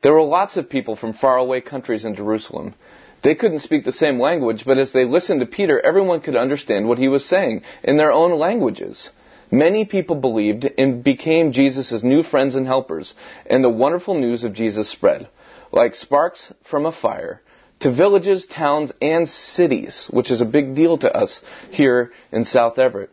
There 0.03 0.13
were 0.13 0.23
lots 0.23 0.57
of 0.57 0.69
people 0.69 0.97
from 0.97 1.13
faraway 1.13 1.61
countries 1.61 2.05
in 2.05 2.15
Jerusalem. 2.15 2.75
They 3.23 3.37
couldn't 3.37 3.61
speak 3.61 3.85
the 3.85 3.93
same 3.93 4.21
language, 4.21 4.65
but 4.67 4.79
as 4.79 4.93
they 4.93 5.05
listened 5.05 5.41
to 5.41 5.47
Peter, 5.47 5.81
everyone 5.81 6.21
could 6.21 6.35
understand 6.35 6.89
what 6.89 6.99
he 6.99 7.07
was 7.07 7.25
saying 7.25 7.63
in 7.85 7.97
their 7.97 8.11
own 8.11 8.37
languages. 8.39 9.11
Many 9.51 9.85
people 9.85 10.17
believed 10.17 10.69
and 10.77 11.05
became 11.05 11.53
Jesus' 11.53 12.03
new 12.03 12.23
friends 12.23 12.57
and 12.57 12.67
helpers, 12.67 13.15
and 13.47 13.63
the 13.63 13.69
wonderful 13.69 14.19
news 14.19 14.43
of 14.43 14.55
Jesus 14.55 14.89
spread, 14.89 15.29
like 15.71 15.95
sparks 15.95 16.53
from 16.69 16.85
a 16.85 16.93
fire, 16.93 17.41
to 17.81 17.93
villages, 17.93 18.47
towns, 18.47 18.93
and 19.01 19.29
cities, 19.29 20.09
which 20.11 20.31
is 20.31 20.41
a 20.41 20.47
big 20.47 20.75
deal 20.75 20.99
to 20.99 21.17
us 21.17 21.41
here 21.71 22.13
in 22.33 22.45
South 22.45 22.79
Everett. 22.79 23.11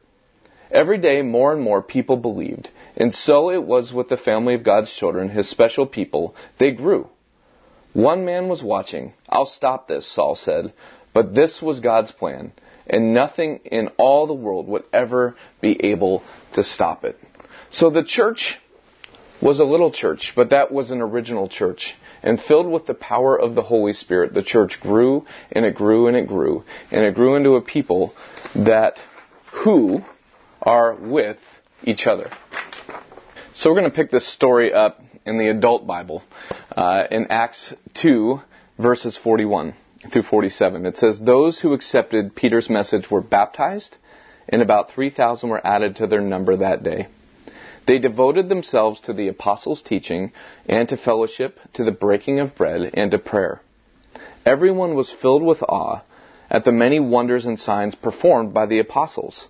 Every 0.71 0.97
day, 0.97 1.21
more 1.21 1.51
and 1.51 1.61
more 1.61 1.81
people 1.81 2.17
believed, 2.17 2.69
and 2.99 3.13
so 3.13 3.49
it 3.49 3.63
was 3.63 3.93
with 3.93 4.09
the 4.09 4.17
family 4.17 4.53
of 4.53 4.63
God's 4.63 4.91
children, 4.91 5.29
his 5.29 5.49
special 5.49 5.87
people. 5.87 6.35
They 6.59 6.71
grew. 6.71 7.09
One 7.93 8.25
man 8.25 8.49
was 8.49 8.61
watching. 8.61 9.13
I'll 9.27 9.45
stop 9.45 9.87
this, 9.87 10.05
Saul 10.05 10.35
said. 10.35 10.73
But 11.13 11.33
this 11.33 11.61
was 11.61 11.79
God's 11.79 12.11
plan, 12.11 12.51
and 12.85 13.13
nothing 13.13 13.61
in 13.65 13.87
all 13.97 14.27
the 14.27 14.33
world 14.33 14.67
would 14.67 14.83
ever 14.93 15.35
be 15.59 15.85
able 15.85 16.23
to 16.53 16.63
stop 16.63 17.03
it. 17.03 17.17
So 17.71 17.89
the 17.89 18.03
church 18.03 18.57
was 19.41 19.59
a 19.59 19.63
little 19.63 19.91
church, 19.91 20.33
but 20.35 20.51
that 20.51 20.71
was 20.71 20.91
an 20.91 21.01
original 21.01 21.47
church. 21.47 21.93
And 22.21 22.39
filled 22.39 22.69
with 22.69 22.85
the 22.85 22.93
power 22.93 23.39
of 23.39 23.55
the 23.55 23.61
Holy 23.61 23.93
Spirit, 23.93 24.33
the 24.33 24.43
church 24.43 24.79
grew 24.81 25.25
and 25.51 25.65
it 25.65 25.73
grew 25.73 26.07
and 26.07 26.17
it 26.17 26.27
grew. 26.27 26.65
And 26.91 27.05
it 27.05 27.15
grew 27.15 27.35
into 27.35 27.55
a 27.55 27.61
people 27.61 28.13
that 28.55 28.95
who 29.63 30.01
are 30.61 30.95
with 30.95 31.37
each 31.83 32.05
other. 32.05 32.29
So 33.59 33.69
we're 33.69 33.81
going 33.81 33.91
to 33.91 33.95
pick 33.97 34.09
this 34.09 34.25
story 34.25 34.73
up 34.73 35.01
in 35.25 35.37
the 35.37 35.49
adult 35.49 35.85
Bible 35.85 36.23
uh, 36.77 37.03
in 37.11 37.27
Acts 37.29 37.73
2, 37.95 38.39
verses 38.77 39.19
41 39.21 39.75
through 40.13 40.23
47. 40.23 40.85
It 40.85 40.95
says, 40.95 41.19
Those 41.19 41.59
who 41.59 41.73
accepted 41.73 42.37
Peter's 42.37 42.69
message 42.69 43.11
were 43.11 43.19
baptized, 43.19 43.97
and 44.47 44.61
about 44.61 44.93
3,000 44.93 45.49
were 45.49 45.67
added 45.67 45.97
to 45.97 46.07
their 46.07 46.21
number 46.21 46.55
that 46.55 46.83
day. 46.83 47.07
They 47.85 47.97
devoted 47.97 48.47
themselves 48.47 49.01
to 49.01 49.13
the 49.13 49.27
apostles' 49.27 49.81
teaching 49.81 50.31
and 50.65 50.87
to 50.87 50.95
fellowship, 50.95 51.59
to 51.73 51.83
the 51.83 51.91
breaking 51.91 52.39
of 52.39 52.55
bread, 52.55 52.91
and 52.93 53.11
to 53.11 53.17
prayer. 53.17 53.61
Everyone 54.45 54.95
was 54.95 55.13
filled 55.21 55.43
with 55.43 55.61
awe 55.63 56.03
at 56.49 56.63
the 56.63 56.71
many 56.71 57.01
wonders 57.01 57.45
and 57.45 57.59
signs 57.59 57.93
performed 57.95 58.53
by 58.53 58.67
the 58.67 58.79
apostles. 58.79 59.49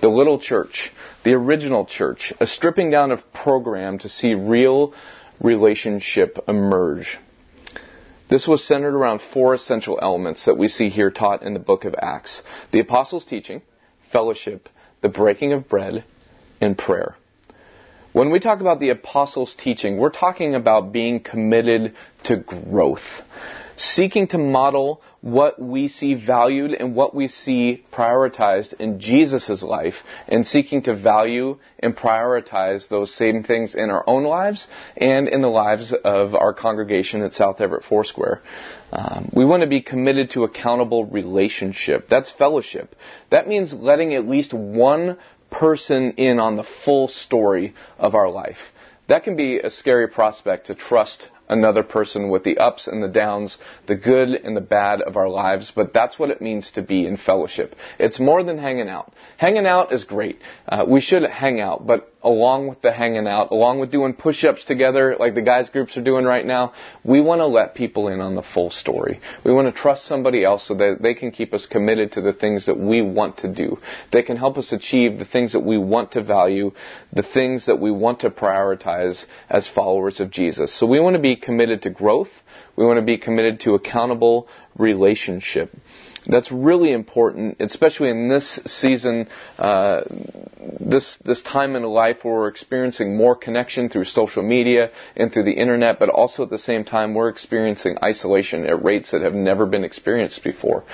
the 0.00 0.08
little 0.08 0.38
church, 0.38 0.90
the 1.24 1.32
original 1.32 1.86
church, 1.86 2.32
a 2.40 2.46
stripping 2.46 2.90
down 2.90 3.10
of 3.10 3.20
program 3.32 3.98
to 3.98 4.08
see 4.08 4.34
real 4.34 4.94
relationship 5.40 6.38
emerge. 6.48 7.18
This 8.28 8.46
was 8.46 8.64
centered 8.64 8.94
around 8.94 9.20
four 9.34 9.54
essential 9.54 9.98
elements 10.00 10.44
that 10.44 10.56
we 10.56 10.68
see 10.68 10.88
here 10.88 11.10
taught 11.10 11.42
in 11.42 11.52
the 11.52 11.60
book 11.60 11.84
of 11.84 11.94
Acts 12.00 12.42
the 12.70 12.80
apostles' 12.80 13.24
teaching, 13.24 13.62
fellowship, 14.12 14.68
the 15.00 15.08
breaking 15.08 15.52
of 15.52 15.68
bread, 15.68 16.04
and 16.60 16.78
prayer. 16.78 17.16
When 18.12 18.30
we 18.30 18.40
talk 18.40 18.60
about 18.60 18.80
the 18.80 18.90
apostles' 18.90 19.54
teaching, 19.58 19.96
we're 19.96 20.10
talking 20.10 20.54
about 20.54 20.92
being 20.92 21.20
committed 21.20 21.94
to 22.24 22.36
growth, 22.36 23.02
seeking 23.76 24.28
to 24.28 24.38
model 24.38 25.00
what 25.22 25.60
we 25.60 25.88
see 25.88 26.14
valued 26.14 26.72
and 26.72 26.94
what 26.94 27.14
we 27.14 27.28
see 27.28 27.84
prioritized 27.92 28.72
in 28.74 29.00
Jesus' 29.00 29.62
life, 29.62 29.94
and 30.28 30.46
seeking 30.46 30.82
to 30.82 30.94
value 30.94 31.58
and 31.78 31.94
prioritize 31.94 32.88
those 32.88 33.14
same 33.14 33.42
things 33.42 33.74
in 33.74 33.90
our 33.90 34.02
own 34.08 34.24
lives 34.24 34.66
and 34.96 35.28
in 35.28 35.42
the 35.42 35.48
lives 35.48 35.92
of 36.04 36.34
our 36.34 36.54
congregation 36.54 37.22
at 37.22 37.34
South 37.34 37.60
Everett 37.60 37.84
Foursquare. 37.84 38.40
Um, 38.92 39.30
we 39.34 39.44
want 39.44 39.62
to 39.62 39.68
be 39.68 39.82
committed 39.82 40.30
to 40.30 40.44
accountable 40.44 41.04
relationship. 41.04 42.08
That's 42.08 42.30
fellowship. 42.30 42.96
That 43.30 43.46
means 43.46 43.72
letting 43.72 44.14
at 44.14 44.26
least 44.26 44.54
one 44.54 45.18
person 45.50 46.12
in 46.12 46.38
on 46.38 46.56
the 46.56 46.66
full 46.84 47.08
story 47.08 47.74
of 47.98 48.14
our 48.14 48.30
life. 48.30 48.58
That 49.08 49.24
can 49.24 49.36
be 49.36 49.58
a 49.58 49.70
scary 49.70 50.08
prospect 50.08 50.68
to 50.68 50.74
trust 50.74 51.28
another 51.50 51.82
person 51.82 52.30
with 52.30 52.44
the 52.44 52.56
ups 52.58 52.86
and 52.86 53.02
the 53.02 53.08
downs, 53.08 53.58
the 53.86 53.96
good 53.96 54.28
and 54.28 54.56
the 54.56 54.60
bad 54.60 55.02
of 55.02 55.16
our 55.16 55.28
lives, 55.28 55.70
but 55.74 55.92
that's 55.92 56.18
what 56.18 56.30
it 56.30 56.40
means 56.40 56.70
to 56.72 56.82
be 56.82 57.06
in 57.06 57.16
fellowship. 57.16 57.74
It's 57.98 58.18
more 58.18 58.42
than 58.42 58.56
hanging 58.56 58.88
out. 58.88 59.12
Hanging 59.36 59.66
out 59.66 59.92
is 59.92 60.04
great. 60.04 60.38
Uh, 60.68 60.84
we 60.88 61.00
should 61.00 61.22
hang 61.24 61.60
out, 61.60 61.86
but 61.86 62.12
along 62.22 62.68
with 62.68 62.82
the 62.82 62.92
hanging 62.92 63.26
out, 63.26 63.50
along 63.50 63.80
with 63.80 63.90
doing 63.90 64.12
push-ups 64.12 64.64
together 64.64 65.16
like 65.18 65.34
the 65.34 65.42
guys 65.42 65.70
groups 65.70 65.96
are 65.96 66.02
doing 66.02 66.24
right 66.24 66.44
now, 66.44 66.72
we 67.02 67.20
want 67.20 67.40
to 67.40 67.46
let 67.46 67.74
people 67.74 68.08
in 68.08 68.20
on 68.20 68.34
the 68.34 68.42
full 68.42 68.70
story. 68.70 69.20
We 69.44 69.52
want 69.52 69.74
to 69.74 69.80
trust 69.80 70.04
somebody 70.04 70.44
else 70.44 70.66
so 70.66 70.74
that 70.74 70.98
they 71.00 71.14
can 71.14 71.30
keep 71.30 71.54
us 71.54 71.66
committed 71.66 72.12
to 72.12 72.20
the 72.20 72.32
things 72.32 72.66
that 72.66 72.78
we 72.78 73.00
want 73.00 73.38
to 73.38 73.52
do. 73.52 73.78
They 74.12 74.22
can 74.22 74.36
help 74.36 74.58
us 74.58 74.72
achieve 74.72 75.18
the 75.18 75.24
things 75.24 75.52
that 75.52 75.60
we 75.60 75.78
want 75.78 76.12
to 76.12 76.22
value, 76.22 76.72
the 77.12 77.22
things 77.22 77.66
that 77.66 77.80
we 77.80 77.90
want 77.90 78.20
to 78.20 78.30
prioritize 78.30 79.24
as 79.48 79.66
followers 79.68 80.20
of 80.20 80.30
Jesus. 80.30 80.74
So 80.78 80.86
we 80.86 81.00
want 81.00 81.16
to 81.16 81.22
be 81.22 81.36
committed 81.36 81.82
to 81.82 81.90
growth. 81.90 82.30
We 82.76 82.84
want 82.84 82.98
to 82.98 83.04
be 83.04 83.18
committed 83.18 83.60
to 83.60 83.74
accountable 83.74 84.48
relationship 84.76 85.74
that's 86.30 86.50
really 86.52 86.92
important, 86.92 87.56
especially 87.60 88.10
in 88.10 88.28
this 88.28 88.58
season, 88.66 89.28
uh, 89.58 90.02
this 90.80 91.18
this 91.24 91.40
time 91.40 91.76
in 91.76 91.82
life 91.82 92.18
where 92.22 92.34
we're 92.34 92.48
experiencing 92.48 93.16
more 93.16 93.36
connection 93.36 93.88
through 93.88 94.04
social 94.04 94.42
media 94.42 94.90
and 95.16 95.32
through 95.32 95.44
the 95.44 95.52
internet, 95.52 95.98
but 95.98 96.08
also 96.08 96.42
at 96.42 96.50
the 96.50 96.58
same 96.58 96.84
time 96.84 97.14
we're 97.14 97.28
experiencing 97.28 97.96
isolation 98.02 98.64
at 98.64 98.82
rates 98.84 99.10
that 99.10 99.22
have 99.22 99.34
never 99.34 99.66
been 99.66 99.84
experienced 99.84 100.42
before. 100.44 100.84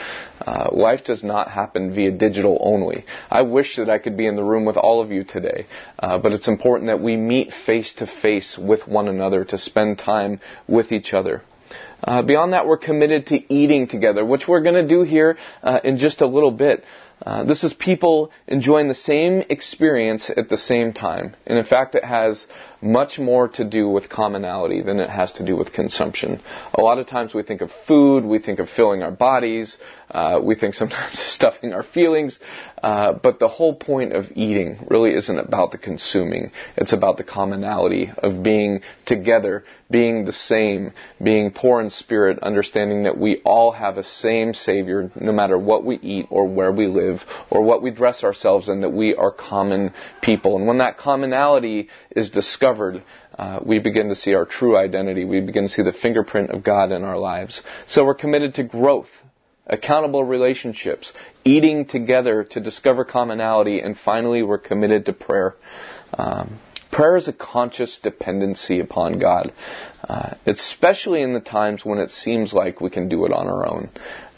Uh, 0.41 0.69
life 0.73 1.05
does 1.05 1.23
not 1.23 1.51
happen 1.51 1.95
via 1.95 2.11
digital 2.11 2.59
only. 2.61 3.05
I 3.31 3.43
wish 3.43 3.77
that 3.77 3.91
I 3.91 3.99
could 3.99 4.17
be 4.17 4.27
in 4.27 4.37
the 4.37 4.45
room 4.45 4.65
with 4.65 4.77
all 4.77 5.03
of 5.03 5.11
you 5.11 5.25
today, 5.25 5.67
uh, 5.99 6.19
but 6.19 6.33
it's 6.33 6.49
important 6.49 6.89
that 6.89 7.01
we 7.01 7.17
meet 7.17 7.53
face 7.65 7.93
to 7.95 8.07
face 8.07 8.59
with 8.59 8.87
one 8.87 9.09
another 9.09 9.45
to 9.45 9.59
spend 9.59 9.99
time 9.99 10.41
with 10.69 10.93
each 10.93 11.13
other. 11.13 11.43
Uh, 12.03 12.23
beyond 12.23 12.53
that, 12.53 12.67
we're 12.67 12.77
committed 12.77 13.27
to 13.27 13.53
eating 13.53 13.89
together, 13.89 14.25
which 14.25 14.47
we're 14.47 14.63
going 14.63 14.75
to 14.75 14.87
do 14.87 15.03
here 15.03 15.37
uh, 15.63 15.81
in 15.83 15.97
just 15.97 16.21
a 16.21 16.27
little 16.27 16.51
bit. 16.51 16.85
Uh, 17.25 17.45
this 17.45 17.65
is 17.65 17.73
people 17.73 18.31
enjoying 18.47 18.89
the 18.89 18.95
same 18.95 19.43
experience 19.49 20.31
at 20.37 20.51
the 20.51 20.59
same 20.59 20.93
time. 20.93 21.35
And 21.47 21.59
in 21.59 21.65
fact, 21.65 21.95
it 21.95 22.05
has 22.05 22.47
much 22.83 23.19
more 23.19 23.49
to 23.49 23.65
do 23.65 23.89
with 23.89 24.11
commonality 24.11 24.83
than 24.83 25.01
it 25.01 25.09
has 25.09 25.33
to 25.35 25.45
do 25.45 25.57
with 25.57 25.73
consumption. 25.73 26.43
A 26.75 26.83
lot 26.83 26.99
of 26.99 27.07
times 27.07 27.33
we 27.33 27.43
think 27.43 27.63
of 27.63 27.71
food, 27.89 28.25
we 28.25 28.39
think 28.39 28.59
of 28.59 28.69
filling 28.69 29.03
our 29.03 29.11
bodies, 29.11 29.79
uh, 30.11 30.39
we 30.43 30.55
think 30.55 30.75
sometimes 30.75 31.21
of 31.21 31.29
stuffing 31.29 31.73
our 31.73 31.83
feelings, 31.83 32.39
uh, 32.83 33.13
but 33.13 33.39
the 33.39 33.49
whole 33.49 33.75
point 33.75 34.13
of 34.13 34.27
eating 34.35 34.87
really 34.89 35.15
isn't 35.15 35.39
about 35.39 35.73
the 35.73 35.79
consuming. 35.79 36.53
It's 36.77 36.93
about 36.93 37.17
the 37.17 37.25
commonality 37.25 38.11
of 38.19 38.43
being 38.43 38.81
together, 39.05 39.65
being 39.91 40.25
the 40.25 40.33
same, 40.33 40.93
being 41.23 41.51
poor 41.51 41.81
in 41.81 41.91
spirit, 41.91 42.39
understanding 42.41 43.05
that 43.05 43.19
we 43.19 43.41
all 43.45 43.73
have 43.73 43.99
a 43.99 44.05
same 44.05 44.55
Savior 44.55 45.11
no 45.21 45.33
matter 45.33 45.59
what 45.59 45.85
we 45.85 45.97
eat 45.97 46.27
or 46.31 46.47
where 46.47 46.73
we 46.73 46.87
live 46.87 47.23
or 47.51 47.63
what 47.63 47.83
we 47.83 47.91
dress 47.91 48.23
ourselves 48.25 48.69
in, 48.69 48.81
that 48.81 48.93
we 48.93 49.15
are 49.15 49.31
common 49.31 49.93
people. 50.23 50.57
And 50.57 50.67
when 50.67 50.79
that 50.79 50.99
commonality 50.99 51.89
is 52.15 52.31
discovered, 52.31 53.03
uh, 53.39 53.61
we 53.65 53.79
begin 53.79 54.09
to 54.09 54.17
see 54.17 54.35
our 54.35 54.47
true 54.47 54.77
identity. 54.77 55.25
We 55.25 55.41
begin 55.41 55.65
to 55.65 55.69
see 55.69 55.83
the 55.83 55.93
fingerprint 55.93 56.51
of 56.51 56.65
God 56.65 56.91
in 56.91 57.05
our 57.05 57.19
lives. 57.19 57.61
So 57.87 58.05
we're 58.05 58.15
committed 58.15 58.55
to 58.55 58.63
growth, 58.63 59.09
accountable 59.67 60.25
relationships, 60.25 61.13
eating 61.45 61.87
together 61.87 62.45
to 62.45 62.61
discover 62.61 63.05
commonality, 63.05 63.81
and 63.81 63.97
finally 63.99 64.43
we're 64.43 64.59
committed 64.59 65.07
to 65.07 65.13
prayer. 65.13 65.55
Um, 66.15 66.59
prayer 66.93 67.17
is 67.17 67.29
a 67.29 67.33
conscious 67.33 67.99
dependency 68.03 68.81
upon 68.81 69.19
God, 69.19 69.53
uh, 70.09 70.35
especially 70.47 71.23
in 71.23 71.35
the 71.35 71.41
times 71.41 71.85
when 71.85 71.99
it 71.99 72.11
seems 72.11 72.53
like 72.53 72.81
we 72.81 72.91
can 72.91 73.09
do 73.09 73.27
it 73.27 73.33
on 73.33 73.49
our 73.49 73.67
own. 73.67 73.91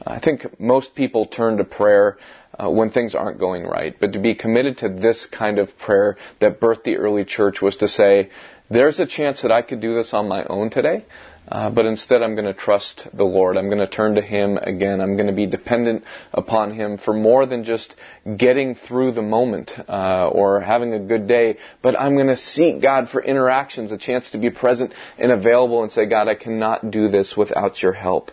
I 0.07 0.20
think 0.20 0.59
most 0.59 0.94
people 0.94 1.26
turn 1.26 1.59
to 1.59 1.64
prayer 1.64 2.18
uh, 2.59 2.70
when 2.70 2.90
things 2.90 3.14
aren't 3.14 3.38
going 3.38 3.64
right. 3.64 3.94
But 3.98 4.12
to 4.14 4.18
be 4.18 4.35
committed 4.35 4.79
to 4.79 4.88
this 4.88 5.26
kind 5.26 5.59
of 5.59 5.68
prayer 5.79 6.16
that 6.40 6.61
birthed 6.61 6.85
the 6.85 6.96
early 6.96 7.24
church 7.24 7.61
was 7.61 7.76
to 7.76 7.88
say, 7.88 8.31
there's 8.70 8.98
a 8.98 9.07
chance 9.07 9.42
that 9.42 9.53
I 9.53 9.62
could 9.62 9.81
do 9.81 9.94
this 9.94 10.12
on 10.12 10.29
my 10.29 10.44
own 10.44 10.70
today. 10.70 11.05
Uh, 11.50 11.70
but 11.70 11.87
instead, 11.87 12.22
I'm 12.22 12.34
going 12.34 12.52
to 12.52 12.52
trust 12.52 13.08
the 13.14 13.24
Lord. 13.24 13.56
I'm 13.56 13.68
going 13.68 13.78
to 13.78 13.87
turn 13.87 14.16
to 14.16 14.22
Him 14.22 14.58
again. 14.58 15.00
I'm 15.00 15.14
going 15.16 15.28
to 15.28 15.32
be 15.32 15.46
dependent 15.46 16.04
upon 16.34 16.74
Him 16.74 16.98
for 16.98 17.14
more 17.14 17.46
than 17.46 17.64
just 17.64 17.94
getting 18.37 18.74
through 18.74 19.12
the 19.12 19.22
moment 19.22 19.72
uh, 19.88 20.28
or 20.28 20.61
having 20.61 20.92
a 20.92 20.98
good 20.98 21.26
day. 21.26 21.56
But 21.80 21.98
I'm 21.98 22.16
going 22.16 22.26
to 22.26 22.37
seek 22.37 22.82
God 22.82 23.08
for 23.08 23.24
interactions, 23.24 23.92
a 23.92 23.96
chance 23.96 24.30
to 24.32 24.38
be 24.38 24.50
present 24.50 24.92
and 25.16 25.32
available, 25.32 25.82
and 25.82 25.90
say, 25.90 26.04
God, 26.04 26.28
I 26.28 26.34
cannot 26.34 26.90
do 26.90 27.08
this 27.08 27.34
without 27.34 27.80
Your 27.80 27.94
help. 27.94 28.30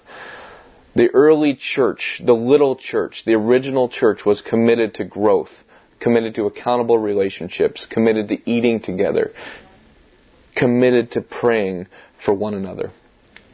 The 0.93 1.07
early 1.13 1.55
church, 1.55 2.21
the 2.25 2.33
little 2.33 2.75
church, 2.75 3.23
the 3.25 3.33
original 3.33 3.87
church 3.87 4.25
was 4.25 4.41
committed 4.41 4.95
to 4.95 5.05
growth, 5.05 5.51
committed 6.01 6.35
to 6.35 6.47
accountable 6.47 6.97
relationships, 6.97 7.85
committed 7.89 8.27
to 8.29 8.49
eating 8.49 8.81
together, 8.81 9.33
committed 10.53 11.11
to 11.11 11.21
praying 11.21 11.87
for 12.25 12.33
one 12.33 12.53
another. 12.53 12.91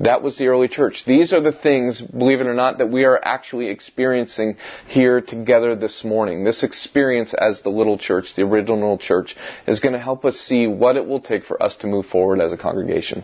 That 0.03 0.23
was 0.23 0.37
the 0.37 0.47
early 0.47 0.67
church. 0.67 1.03
These 1.05 1.31
are 1.31 1.41
the 1.41 1.51
things, 1.51 2.01
believe 2.01 2.41
it 2.41 2.47
or 2.47 2.55
not, 2.55 2.79
that 2.79 2.89
we 2.89 3.03
are 3.03 3.19
actually 3.23 3.67
experiencing 3.67 4.57
here 4.87 5.21
together 5.21 5.75
this 5.75 6.03
morning. 6.03 6.43
This 6.43 6.63
experience 6.63 7.35
as 7.39 7.61
the 7.61 7.69
little 7.69 7.99
church, 7.99 8.33
the 8.35 8.41
original 8.41 8.97
church, 8.97 9.35
is 9.67 9.79
going 9.79 9.93
to 9.93 9.99
help 9.99 10.25
us 10.25 10.37
see 10.37 10.65
what 10.65 10.95
it 10.95 11.05
will 11.05 11.21
take 11.21 11.45
for 11.45 11.61
us 11.61 11.75
to 11.77 11.87
move 11.87 12.07
forward 12.07 12.41
as 12.41 12.51
a 12.51 12.57
congregation. 12.57 13.23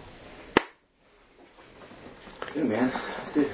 Good, 2.53 2.65
man. 2.65 2.91
That's 2.91 3.33
good. 3.33 3.51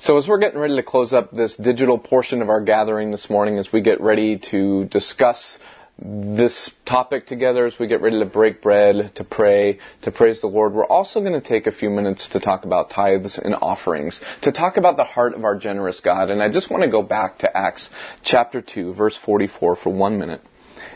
So 0.00 0.18
as 0.18 0.26
we're 0.26 0.38
getting 0.38 0.58
ready 0.58 0.74
to 0.74 0.82
close 0.82 1.12
up 1.12 1.30
this 1.30 1.54
digital 1.54 1.96
portion 1.96 2.42
of 2.42 2.48
our 2.48 2.60
gathering 2.60 3.12
this 3.12 3.30
morning, 3.30 3.58
as 3.58 3.68
we 3.72 3.82
get 3.82 4.00
ready 4.00 4.36
to 4.50 4.86
discuss 4.86 5.58
this 6.04 6.70
topic 6.84 7.26
together, 7.26 7.66
as 7.66 7.78
we 7.78 7.86
get 7.86 8.02
ready 8.02 8.18
to 8.18 8.26
break 8.26 8.60
bread, 8.60 9.14
to 9.14 9.24
pray, 9.24 9.78
to 10.02 10.10
praise 10.10 10.40
the 10.40 10.48
Lord, 10.48 10.72
we're 10.72 10.86
also 10.86 11.20
going 11.20 11.40
to 11.40 11.46
take 11.46 11.66
a 11.66 11.72
few 11.72 11.90
minutes 11.90 12.28
to 12.30 12.40
talk 12.40 12.64
about 12.64 12.90
tithes 12.90 13.38
and 13.38 13.54
offerings, 13.54 14.20
to 14.42 14.52
talk 14.52 14.76
about 14.76 14.96
the 14.96 15.04
heart 15.04 15.34
of 15.34 15.44
our 15.44 15.56
generous 15.56 16.00
God. 16.00 16.30
And 16.30 16.42
I 16.42 16.50
just 16.50 16.70
want 16.70 16.82
to 16.82 16.90
go 16.90 17.02
back 17.02 17.38
to 17.38 17.56
Acts 17.56 17.88
chapter 18.24 18.60
2, 18.60 18.94
verse 18.94 19.18
44 19.24 19.76
for 19.76 19.90
one 19.90 20.18
minute. 20.18 20.42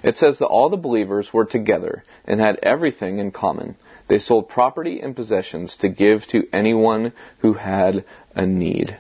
It 0.03 0.17
says 0.17 0.39
that 0.39 0.47
all 0.47 0.71
the 0.71 0.77
believers 0.77 1.33
were 1.33 1.47
together 1.47 2.03
and 2.25 2.41
had 2.41 2.59
everything 2.63 3.19
in 3.19 3.31
common. 3.31 3.77
They 4.09 4.19
sold 4.19 4.49
property 4.49 5.01
and 5.01 5.17
possessions 5.17 5.77
to 5.81 5.89
give 5.89 6.23
to 6.29 6.47
anyone 6.53 7.13
who 7.39 7.55
had 7.55 8.05
a 8.35 8.47
need. 8.47 8.99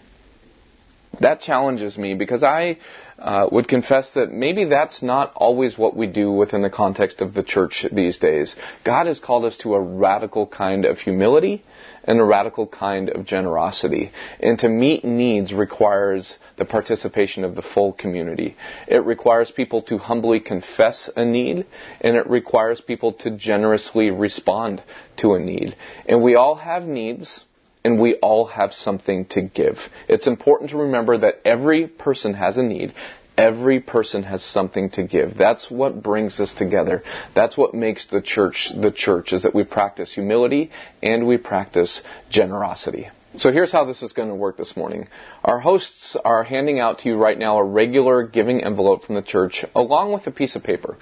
That 1.20 1.40
challenges 1.40 1.96
me 1.96 2.14
because 2.14 2.42
I 2.42 2.78
uh, 3.18 3.46
would 3.50 3.68
confess 3.68 4.12
that 4.14 4.30
maybe 4.30 4.66
that's 4.66 5.02
not 5.02 5.32
always 5.34 5.78
what 5.78 5.96
we 5.96 6.06
do 6.06 6.30
within 6.30 6.62
the 6.62 6.70
context 6.70 7.20
of 7.20 7.32
the 7.32 7.42
church 7.42 7.86
these 7.90 8.18
days. 8.18 8.54
God 8.84 9.06
has 9.06 9.18
called 9.18 9.44
us 9.44 9.56
to 9.58 9.74
a 9.74 9.80
radical 9.80 10.46
kind 10.46 10.84
of 10.84 10.98
humility 10.98 11.64
and 12.04 12.20
a 12.20 12.24
radical 12.24 12.66
kind 12.66 13.08
of 13.10 13.24
generosity. 13.24 14.12
And 14.40 14.58
to 14.60 14.68
meet 14.68 15.04
needs 15.04 15.52
requires 15.52 16.36
the 16.56 16.64
participation 16.64 17.42
of 17.44 17.54
the 17.54 17.62
full 17.62 17.92
community. 17.94 18.56
It 18.86 19.04
requires 19.04 19.50
people 19.50 19.82
to 19.82 19.98
humbly 19.98 20.40
confess 20.40 21.10
a 21.16 21.24
need, 21.24 21.66
and 22.00 22.16
it 22.16 22.28
requires 22.28 22.80
people 22.80 23.14
to 23.14 23.30
generously 23.30 24.10
respond 24.10 24.82
to 25.18 25.34
a 25.34 25.40
need. 25.40 25.76
And 26.06 26.22
we 26.22 26.36
all 26.36 26.56
have 26.56 26.84
needs, 26.84 27.44
and 27.86 28.00
we 28.00 28.16
all 28.16 28.46
have 28.46 28.72
something 28.72 29.26
to 29.26 29.40
give. 29.40 29.78
It's 30.08 30.26
important 30.26 30.70
to 30.70 30.76
remember 30.76 31.18
that 31.18 31.40
every 31.44 31.86
person 31.86 32.34
has 32.34 32.56
a 32.56 32.62
need. 32.64 32.92
Every 33.38 33.78
person 33.78 34.24
has 34.24 34.42
something 34.42 34.90
to 34.90 35.04
give. 35.04 35.38
That's 35.38 35.70
what 35.70 36.02
brings 36.02 36.40
us 36.40 36.52
together. 36.52 37.04
That's 37.36 37.56
what 37.56 37.74
makes 37.74 38.04
the 38.06 38.20
church 38.20 38.72
the 38.76 38.90
church, 38.90 39.32
is 39.32 39.44
that 39.44 39.54
we 39.54 39.62
practice 39.62 40.12
humility 40.12 40.72
and 41.00 41.28
we 41.28 41.36
practice 41.36 42.02
generosity. 42.28 43.08
So 43.36 43.52
here's 43.52 43.70
how 43.70 43.84
this 43.84 44.02
is 44.02 44.12
going 44.12 44.30
to 44.30 44.34
work 44.34 44.56
this 44.56 44.76
morning. 44.76 45.06
Our 45.44 45.60
hosts 45.60 46.16
are 46.24 46.42
handing 46.42 46.80
out 46.80 46.98
to 47.00 47.08
you 47.08 47.14
right 47.14 47.38
now 47.38 47.58
a 47.58 47.64
regular 47.64 48.26
giving 48.26 48.64
envelope 48.64 49.04
from 49.04 49.14
the 49.14 49.22
church 49.22 49.64
along 49.76 50.12
with 50.12 50.26
a 50.26 50.32
piece 50.32 50.56
of 50.56 50.64
paper. 50.64 50.96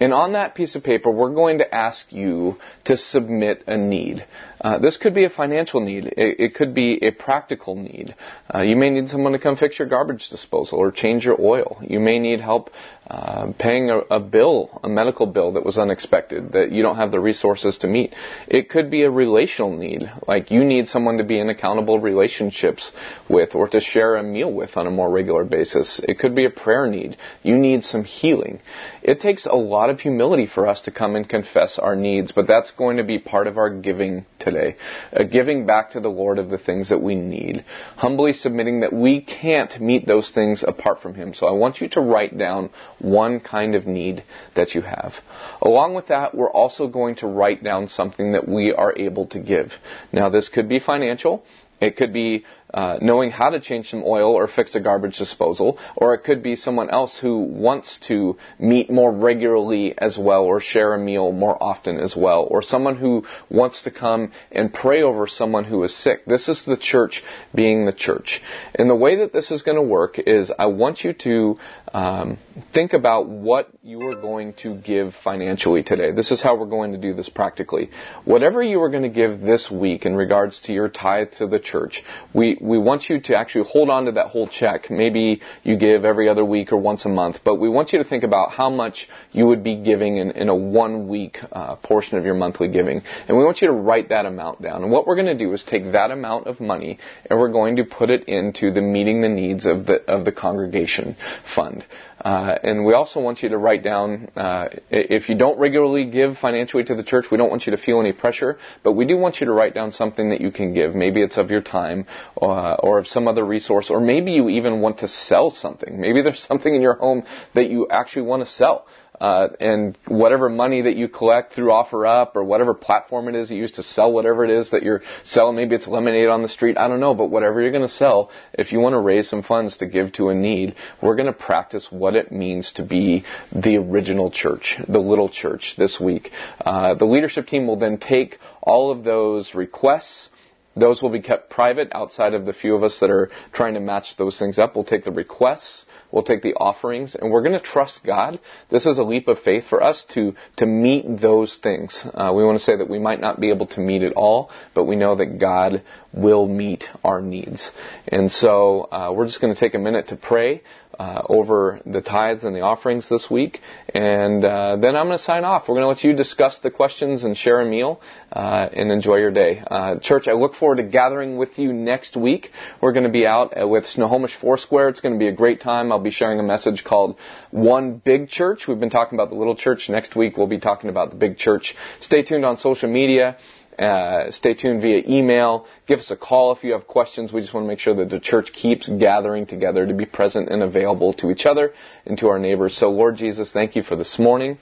And 0.00 0.12
on 0.12 0.32
that 0.32 0.54
piece 0.54 0.74
of 0.74 0.82
paper, 0.82 1.10
we're 1.10 1.34
going 1.34 1.58
to 1.58 1.74
ask 1.74 2.06
you 2.10 2.58
to 2.86 2.96
submit 2.96 3.64
a 3.66 3.76
need. 3.76 4.26
Uh, 4.62 4.78
this 4.78 4.96
could 4.96 5.14
be 5.14 5.24
a 5.24 5.30
financial 5.30 5.80
need. 5.80 6.06
It, 6.06 6.36
it 6.38 6.54
could 6.54 6.72
be 6.72 6.98
a 7.02 7.10
practical 7.10 7.74
need. 7.74 8.14
Uh, 8.54 8.60
you 8.60 8.76
may 8.76 8.90
need 8.90 9.08
someone 9.08 9.32
to 9.32 9.38
come 9.38 9.56
fix 9.56 9.78
your 9.78 9.88
garbage 9.88 10.28
disposal 10.28 10.78
or 10.78 10.92
change 10.92 11.24
your 11.24 11.40
oil. 11.40 11.82
You 11.82 11.98
may 11.98 12.20
need 12.20 12.40
help 12.40 12.70
uh, 13.10 13.52
paying 13.58 13.90
a, 13.90 13.98
a, 13.98 14.20
bill, 14.20 14.80
a 14.84 14.88
medical 14.88 15.26
bill 15.26 15.52
that 15.54 15.64
was 15.64 15.78
unexpected 15.78 16.52
that 16.52 16.70
you 16.70 16.82
don't 16.82 16.96
have 16.96 17.10
the 17.10 17.18
resources 17.18 17.76
to 17.78 17.88
meet. 17.88 18.14
It 18.46 18.70
could 18.70 18.88
be 18.88 19.02
a 19.02 19.10
relational 19.10 19.76
need, 19.76 20.08
like 20.28 20.52
you 20.52 20.64
need 20.64 20.86
someone 20.86 21.18
to 21.18 21.24
be 21.24 21.40
in 21.40 21.48
accountable 21.48 21.98
relationships 21.98 22.92
with 23.28 23.56
or 23.56 23.68
to 23.68 23.80
share 23.80 24.14
a 24.14 24.22
meal 24.22 24.52
with 24.52 24.76
on 24.76 24.86
a 24.86 24.90
more 24.90 25.10
regular 25.10 25.44
basis. 25.44 26.00
It 26.04 26.20
could 26.20 26.36
be 26.36 26.44
a 26.44 26.50
prayer 26.50 26.86
need. 26.86 27.16
You 27.42 27.58
need 27.58 27.82
some 27.82 28.04
healing. 28.04 28.60
It 29.02 29.20
takes 29.20 29.44
a 29.46 29.54
lot 29.54 29.90
of 29.90 30.00
humility 30.00 30.46
for 30.46 30.68
us 30.68 30.82
to 30.82 30.92
come 30.92 31.16
and 31.16 31.28
confess 31.28 31.80
our 31.80 31.96
needs, 31.96 32.30
but 32.30 32.46
that's 32.46 32.70
going 32.70 32.98
to 32.98 33.04
be 33.04 33.18
part 33.18 33.48
of 33.48 33.58
our 33.58 33.68
giving 33.68 34.24
today. 34.38 34.51
A 34.56 34.76
uh, 35.12 35.24
giving 35.24 35.66
back 35.66 35.90
to 35.92 36.00
the 36.00 36.08
Lord 36.08 36.38
of 36.38 36.50
the 36.50 36.58
things 36.58 36.88
that 36.88 37.00
we 37.00 37.14
need. 37.14 37.64
Humbly 37.96 38.32
submitting 38.32 38.80
that 38.80 38.92
we 38.92 39.20
can't 39.20 39.80
meet 39.80 40.06
those 40.06 40.30
things 40.30 40.64
apart 40.66 41.02
from 41.02 41.14
Him. 41.14 41.34
So 41.34 41.46
I 41.46 41.52
want 41.52 41.80
you 41.80 41.88
to 41.90 42.00
write 42.00 42.36
down 42.36 42.70
one 42.98 43.40
kind 43.40 43.74
of 43.74 43.86
need 43.86 44.24
that 44.54 44.74
you 44.74 44.82
have. 44.82 45.14
Along 45.60 45.94
with 45.94 46.08
that, 46.08 46.34
we're 46.34 46.50
also 46.50 46.86
going 46.86 47.16
to 47.16 47.26
write 47.26 47.62
down 47.62 47.88
something 47.88 48.32
that 48.32 48.48
we 48.48 48.72
are 48.72 48.96
able 48.96 49.26
to 49.28 49.38
give. 49.38 49.72
Now 50.12 50.28
this 50.28 50.48
could 50.48 50.68
be 50.68 50.78
financial. 50.78 51.44
It 51.80 51.96
could 51.96 52.12
be 52.12 52.44
uh, 52.74 52.98
knowing 53.00 53.30
how 53.30 53.50
to 53.50 53.60
change 53.60 53.90
some 53.90 54.02
oil 54.04 54.32
or 54.32 54.48
fix 54.48 54.74
a 54.74 54.80
garbage 54.80 55.16
disposal, 55.18 55.78
or 55.96 56.14
it 56.14 56.24
could 56.24 56.42
be 56.42 56.56
someone 56.56 56.90
else 56.90 57.18
who 57.18 57.38
wants 57.38 57.98
to 58.08 58.36
meet 58.58 58.90
more 58.90 59.12
regularly 59.12 59.94
as 59.98 60.16
well, 60.18 60.42
or 60.42 60.60
share 60.60 60.94
a 60.94 60.98
meal 60.98 61.32
more 61.32 61.60
often 61.62 61.98
as 61.98 62.14
well, 62.16 62.46
or 62.50 62.62
someone 62.62 62.96
who 62.96 63.24
wants 63.50 63.82
to 63.82 63.90
come 63.90 64.32
and 64.50 64.72
pray 64.72 65.02
over 65.02 65.26
someone 65.26 65.64
who 65.64 65.82
is 65.84 65.94
sick. 65.96 66.24
This 66.26 66.48
is 66.48 66.64
the 66.64 66.76
church 66.76 67.22
being 67.54 67.86
the 67.86 67.92
church. 67.92 68.40
And 68.74 68.88
the 68.88 68.94
way 68.94 69.16
that 69.16 69.32
this 69.32 69.50
is 69.50 69.62
going 69.62 69.76
to 69.76 69.82
work 69.82 70.18
is 70.18 70.50
I 70.58 70.66
want 70.66 71.04
you 71.04 71.12
to 71.12 71.58
um, 71.92 72.38
think 72.72 72.92
about 72.92 73.28
what 73.28 73.68
you 73.82 74.00
are 74.08 74.14
going 74.14 74.54
to 74.62 74.74
give 74.76 75.14
financially 75.22 75.82
today. 75.82 76.12
This 76.12 76.30
is 76.30 76.42
how 76.42 76.56
we're 76.56 76.66
going 76.66 76.92
to 76.92 76.98
do 76.98 77.14
this 77.14 77.28
practically. 77.28 77.90
Whatever 78.24 78.62
you 78.62 78.80
are 78.80 78.88
going 78.88 79.02
to 79.02 79.08
give 79.08 79.40
this 79.40 79.70
week 79.70 80.06
in 80.06 80.14
regards 80.14 80.60
to 80.60 80.72
your 80.72 80.88
tithe 80.88 81.32
to 81.38 81.46
the 81.46 81.58
church, 81.58 82.02
we, 82.32 82.56
we 82.62 82.78
want 82.78 83.08
you 83.08 83.20
to 83.20 83.36
actually 83.36 83.68
hold 83.68 83.90
on 83.90 84.04
to 84.04 84.12
that 84.12 84.28
whole 84.28 84.46
check. 84.46 84.88
Maybe 84.88 85.40
you 85.64 85.76
give 85.76 86.04
every 86.04 86.28
other 86.28 86.44
week 86.44 86.72
or 86.72 86.76
once 86.76 87.04
a 87.04 87.08
month, 87.08 87.40
but 87.44 87.56
we 87.56 87.68
want 87.68 87.92
you 87.92 87.98
to 87.98 88.08
think 88.08 88.22
about 88.22 88.52
how 88.52 88.70
much 88.70 89.08
you 89.32 89.46
would 89.46 89.64
be 89.64 89.82
giving 89.82 90.18
in, 90.18 90.30
in 90.30 90.48
a 90.48 90.54
one 90.54 91.08
week 91.08 91.38
uh, 91.50 91.74
portion 91.76 92.18
of 92.18 92.24
your 92.24 92.34
monthly 92.34 92.68
giving. 92.68 93.02
And 93.26 93.36
we 93.36 93.44
want 93.44 93.60
you 93.62 93.66
to 93.66 93.74
write 93.74 94.10
that 94.10 94.26
amount 94.26 94.62
down. 94.62 94.84
And 94.84 94.92
what 94.92 95.08
we're 95.08 95.16
going 95.16 95.36
to 95.36 95.44
do 95.44 95.52
is 95.52 95.64
take 95.64 95.90
that 95.92 96.12
amount 96.12 96.46
of 96.46 96.60
money 96.60 96.98
and 97.28 97.38
we're 97.38 97.52
going 97.52 97.76
to 97.76 97.84
put 97.84 98.10
it 98.10 98.28
into 98.28 98.72
the 98.72 98.80
meeting 98.80 99.22
the 99.22 99.28
needs 99.28 99.66
of 99.66 99.86
the, 99.86 99.96
of 100.06 100.24
the 100.24 100.32
congregation 100.32 101.16
fund. 101.56 101.84
Uh, 102.22 102.56
and 102.62 102.84
we 102.84 102.94
also 102.94 103.20
want 103.20 103.42
you 103.42 103.48
to 103.48 103.58
write 103.58 103.82
down, 103.82 104.28
uh, 104.36 104.68
if 104.90 105.28
you 105.28 105.36
don't 105.36 105.58
regularly 105.58 106.08
give 106.08 106.38
financially 106.38 106.84
to 106.84 106.94
the 106.94 107.02
church, 107.02 107.26
we 107.32 107.36
don't 107.36 107.50
want 107.50 107.66
you 107.66 107.72
to 107.72 107.82
feel 107.82 107.98
any 108.00 108.12
pressure, 108.12 108.58
but 108.84 108.92
we 108.92 109.04
do 109.04 109.16
want 109.16 109.40
you 109.40 109.46
to 109.46 109.52
write 109.52 109.74
down 109.74 109.90
something 109.90 110.30
that 110.30 110.40
you 110.40 110.52
can 110.52 110.72
give. 110.72 110.94
Maybe 110.94 111.20
it's 111.20 111.36
of 111.36 111.50
your 111.50 111.62
time, 111.62 112.06
uh, 112.40 112.74
or 112.74 112.98
of 112.98 113.08
some 113.08 113.26
other 113.26 113.44
resource, 113.44 113.90
or 113.90 114.00
maybe 114.00 114.30
you 114.32 114.48
even 114.50 114.80
want 114.80 114.98
to 114.98 115.08
sell 115.08 115.50
something. 115.50 116.00
Maybe 116.00 116.22
there's 116.22 116.40
something 116.48 116.72
in 116.72 116.80
your 116.80 116.94
home 116.94 117.24
that 117.54 117.68
you 117.68 117.88
actually 117.90 118.22
want 118.22 118.46
to 118.46 118.48
sell. 118.48 118.86
Uh, 119.20 119.48
and 119.60 119.96
whatever 120.08 120.48
money 120.48 120.82
that 120.82 120.96
you 120.96 121.06
collect 121.06 121.54
through 121.54 121.68
OfferUp 121.68 122.34
or 122.34 122.42
whatever 122.42 122.74
platform 122.74 123.28
it 123.28 123.34
is 123.34 123.50
you 123.50 123.56
use 123.56 123.70
to 123.72 123.82
sell 123.82 124.10
whatever 124.10 124.44
it 124.44 124.50
is 124.50 124.70
that 124.70 124.82
you're 124.82 125.02
selling, 125.22 125.54
maybe 125.54 125.76
it's 125.76 125.86
lemonade 125.86 126.28
on 126.28 126.42
the 126.42 126.48
street, 126.48 126.76
I 126.76 126.88
don't 126.88 126.98
know, 126.98 127.14
but 127.14 127.26
whatever 127.26 127.60
you're 127.60 127.70
going 127.70 127.86
to 127.86 127.94
sell, 127.94 128.30
if 128.54 128.72
you 128.72 128.80
want 128.80 128.94
to 128.94 128.98
raise 128.98 129.28
some 129.28 129.42
funds 129.42 129.76
to 129.76 129.86
give 129.86 130.12
to 130.14 130.30
a 130.30 130.34
need, 130.34 130.74
we're 131.00 131.14
going 131.14 131.26
to 131.26 131.32
practice 131.32 131.86
what 131.90 132.16
it 132.16 132.32
means 132.32 132.72
to 132.72 132.82
be 132.82 133.24
the 133.54 133.76
original 133.76 134.30
church, 134.30 134.76
the 134.88 134.98
little 134.98 135.28
church 135.28 135.74
this 135.78 136.00
week. 136.00 136.30
Uh, 136.60 136.94
the 136.94 137.04
leadership 137.04 137.46
team 137.46 137.66
will 137.66 137.78
then 137.78 137.98
take 137.98 138.38
all 138.62 138.90
of 138.90 139.04
those 139.04 139.54
requests 139.54 140.30
those 140.76 141.02
will 141.02 141.10
be 141.10 141.20
kept 141.20 141.50
private 141.50 141.90
outside 141.94 142.34
of 142.34 142.46
the 142.46 142.52
few 142.52 142.74
of 142.74 142.82
us 142.82 142.98
that 143.00 143.10
are 143.10 143.30
trying 143.52 143.74
to 143.74 143.80
match 143.80 144.16
those 144.16 144.38
things 144.38 144.58
up. 144.58 144.74
We'll 144.74 144.84
take 144.84 145.04
the 145.04 145.10
requests, 145.10 145.84
we'll 146.10 146.22
take 146.22 146.42
the 146.42 146.54
offerings, 146.54 147.14
and 147.14 147.30
we're 147.30 147.42
going 147.42 147.58
to 147.58 147.64
trust 147.64 148.00
God. 148.04 148.40
This 148.70 148.86
is 148.86 148.98
a 148.98 149.02
leap 149.02 149.28
of 149.28 149.40
faith 149.40 149.64
for 149.68 149.82
us 149.82 150.04
to, 150.14 150.34
to 150.56 150.66
meet 150.66 151.20
those 151.20 151.58
things. 151.62 152.04
Uh, 152.14 152.32
we 152.34 152.44
want 152.44 152.58
to 152.58 152.64
say 152.64 152.76
that 152.76 152.88
we 152.88 152.98
might 152.98 153.20
not 153.20 153.40
be 153.40 153.50
able 153.50 153.66
to 153.68 153.80
meet 153.80 154.02
it 154.02 154.14
all, 154.14 154.50
but 154.74 154.84
we 154.84 154.96
know 154.96 155.16
that 155.16 155.38
God 155.38 155.82
will 156.12 156.46
meet 156.46 156.84
our 157.04 157.20
needs. 157.20 157.70
And 158.08 158.30
so 158.30 158.88
uh, 158.90 159.12
we're 159.14 159.26
just 159.26 159.40
going 159.40 159.54
to 159.54 159.60
take 159.60 159.74
a 159.74 159.78
minute 159.78 160.08
to 160.08 160.16
pray 160.16 160.62
uh, 160.98 161.22
over 161.28 161.80
the 161.86 162.00
tithes 162.00 162.44
and 162.44 162.54
the 162.54 162.60
offerings 162.60 163.08
this 163.08 163.28
week. 163.30 163.60
And 163.94 164.44
uh, 164.44 164.76
then 164.80 164.96
I'm 164.96 165.06
going 165.06 165.18
to 165.18 165.24
sign 165.24 165.44
off. 165.44 165.64
We're 165.68 165.76
going 165.76 165.84
to 165.84 165.88
let 165.88 166.04
you 166.04 166.14
discuss 166.14 166.58
the 166.60 166.70
questions 166.70 167.24
and 167.24 167.36
share 167.36 167.60
a 167.60 167.66
meal 167.66 168.00
uh, 168.32 168.68
and 168.72 168.90
enjoy 168.90 169.16
your 169.16 169.30
day. 169.30 169.62
Uh, 169.66 169.96
church, 170.00 170.28
I 170.28 170.32
look 170.32 170.54
forward 170.54 170.76
to 170.76 170.84
gathering 170.84 171.36
with 171.36 171.58
you 171.58 171.72
next 171.72 172.16
week. 172.16 172.50
We're 172.80 172.92
going 172.92 173.06
to 173.06 173.10
be 173.10 173.26
out 173.26 173.60
uh, 173.60 173.66
with 173.66 173.86
Snohomish 173.86 174.36
Foursquare. 174.40 174.88
It's 174.88 175.00
going 175.00 175.14
to 175.14 175.18
be 175.18 175.28
a 175.28 175.32
great 175.32 175.60
time. 175.60 175.92
I'll 175.92 176.00
be 176.00 176.10
sharing 176.10 176.38
a 176.40 176.44
message 176.44 176.84
called 176.84 177.16
One 177.50 178.00
Big 178.04 178.28
Church. 178.28 178.66
We've 178.66 178.80
been 178.80 178.90
talking 178.90 179.16
about 179.16 179.30
the 179.30 179.36
little 179.36 179.56
church. 179.56 179.88
Next 179.88 180.16
week, 180.16 180.36
we'll 180.36 180.46
be 180.46 180.60
talking 180.60 180.90
about 180.90 181.10
the 181.10 181.16
big 181.16 181.38
church. 181.38 181.74
Stay 182.00 182.22
tuned 182.22 182.44
on 182.44 182.58
social 182.58 182.90
media. 182.90 183.36
Uh, 183.78 184.30
stay 184.30 184.54
tuned 184.54 184.82
via 184.82 185.02
email. 185.08 185.66
Give 185.86 185.98
us 185.98 186.10
a 186.10 186.16
call 186.16 186.52
if 186.52 186.62
you 186.62 186.72
have 186.72 186.86
questions. 186.86 187.32
We 187.32 187.40
just 187.40 187.54
want 187.54 187.64
to 187.64 187.68
make 187.68 187.78
sure 187.78 187.94
that 187.96 188.10
the 188.10 188.20
church 188.20 188.52
keeps 188.52 188.88
gathering 188.88 189.46
together 189.46 189.86
to 189.86 189.94
be 189.94 190.04
present 190.04 190.50
and 190.50 190.62
available 190.62 191.14
to 191.14 191.30
each 191.30 191.46
other 191.46 191.72
and 192.04 192.18
to 192.18 192.28
our 192.28 192.38
neighbors. 192.38 192.76
So, 192.76 192.90
Lord 192.90 193.16
Jesus, 193.16 193.50
thank 193.50 193.74
you 193.74 193.82
for 193.82 193.96
this 193.96 194.18
morning. 194.18 194.58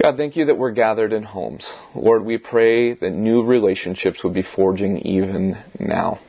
God, 0.00 0.16
thank 0.16 0.34
you 0.34 0.46
that 0.46 0.58
we're 0.58 0.72
gathered 0.72 1.12
in 1.12 1.22
homes. 1.22 1.72
Lord, 1.94 2.24
we 2.24 2.38
pray 2.38 2.94
that 2.94 3.10
new 3.10 3.44
relationships 3.44 4.24
would 4.24 4.34
be 4.34 4.42
forging 4.42 4.98
even 4.98 5.56
now. 5.78 6.20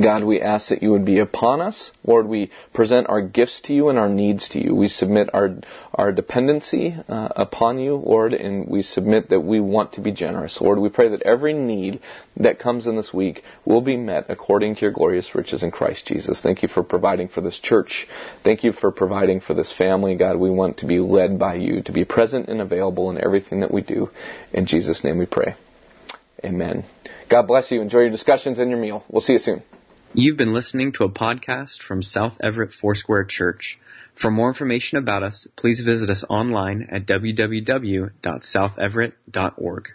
God, 0.00 0.24
we 0.24 0.40
ask 0.40 0.68
that 0.70 0.82
you 0.82 0.90
would 0.92 1.04
be 1.04 1.18
upon 1.18 1.60
us. 1.60 1.90
Lord, 2.06 2.26
we 2.26 2.50
present 2.72 3.10
our 3.10 3.20
gifts 3.20 3.60
to 3.64 3.74
you 3.74 3.90
and 3.90 3.98
our 3.98 4.08
needs 4.08 4.48
to 4.50 4.62
you. 4.62 4.74
We 4.74 4.88
submit 4.88 5.28
our, 5.34 5.56
our 5.92 6.12
dependency 6.12 6.96
uh, 7.08 7.28
upon 7.36 7.78
you, 7.78 7.96
Lord, 7.96 8.32
and 8.32 8.66
we 8.66 8.82
submit 8.82 9.28
that 9.28 9.40
we 9.40 9.60
want 9.60 9.92
to 9.94 10.00
be 10.00 10.10
generous. 10.10 10.58
Lord, 10.62 10.78
we 10.78 10.88
pray 10.88 11.10
that 11.10 11.22
every 11.22 11.52
need 11.52 12.00
that 12.38 12.58
comes 12.58 12.86
in 12.86 12.96
this 12.96 13.12
week 13.12 13.42
will 13.66 13.82
be 13.82 13.98
met 13.98 14.26
according 14.30 14.76
to 14.76 14.80
your 14.80 14.92
glorious 14.92 15.34
riches 15.34 15.62
in 15.62 15.70
Christ 15.70 16.06
Jesus. 16.06 16.40
Thank 16.40 16.62
you 16.62 16.68
for 16.68 16.82
providing 16.82 17.28
for 17.28 17.42
this 17.42 17.58
church. 17.58 18.06
Thank 18.44 18.64
you 18.64 18.72
for 18.72 18.92
providing 18.92 19.40
for 19.40 19.52
this 19.52 19.74
family. 19.76 20.14
God, 20.14 20.36
we 20.38 20.50
want 20.50 20.78
to 20.78 20.86
be 20.86 21.00
led 21.00 21.38
by 21.38 21.56
you, 21.56 21.82
to 21.82 21.92
be 21.92 22.06
present 22.06 22.48
and 22.48 22.62
available 22.62 23.10
in 23.10 23.22
everything 23.22 23.60
that 23.60 23.70
we 23.70 23.82
do. 23.82 24.08
In 24.54 24.64
Jesus' 24.64 25.04
name 25.04 25.18
we 25.18 25.26
pray. 25.26 25.54
Amen. 26.42 26.86
God 27.28 27.46
bless 27.46 27.70
you. 27.70 27.82
Enjoy 27.82 28.00
your 28.00 28.10
discussions 28.10 28.58
and 28.58 28.70
your 28.70 28.80
meal. 28.80 29.04
We'll 29.10 29.20
see 29.20 29.34
you 29.34 29.38
soon. 29.38 29.62
You've 30.14 30.36
been 30.36 30.52
listening 30.52 30.92
to 30.92 31.04
a 31.04 31.08
podcast 31.08 31.80
from 31.80 32.02
South 32.02 32.36
Everett 32.38 32.74
Foursquare 32.74 33.24
Church. 33.24 33.78
For 34.14 34.30
more 34.30 34.48
information 34.48 34.98
about 34.98 35.22
us, 35.22 35.46
please 35.56 35.80
visit 35.80 36.10
us 36.10 36.22
online 36.28 36.86
at 36.90 37.06
www.southeverett.org. 37.06 39.88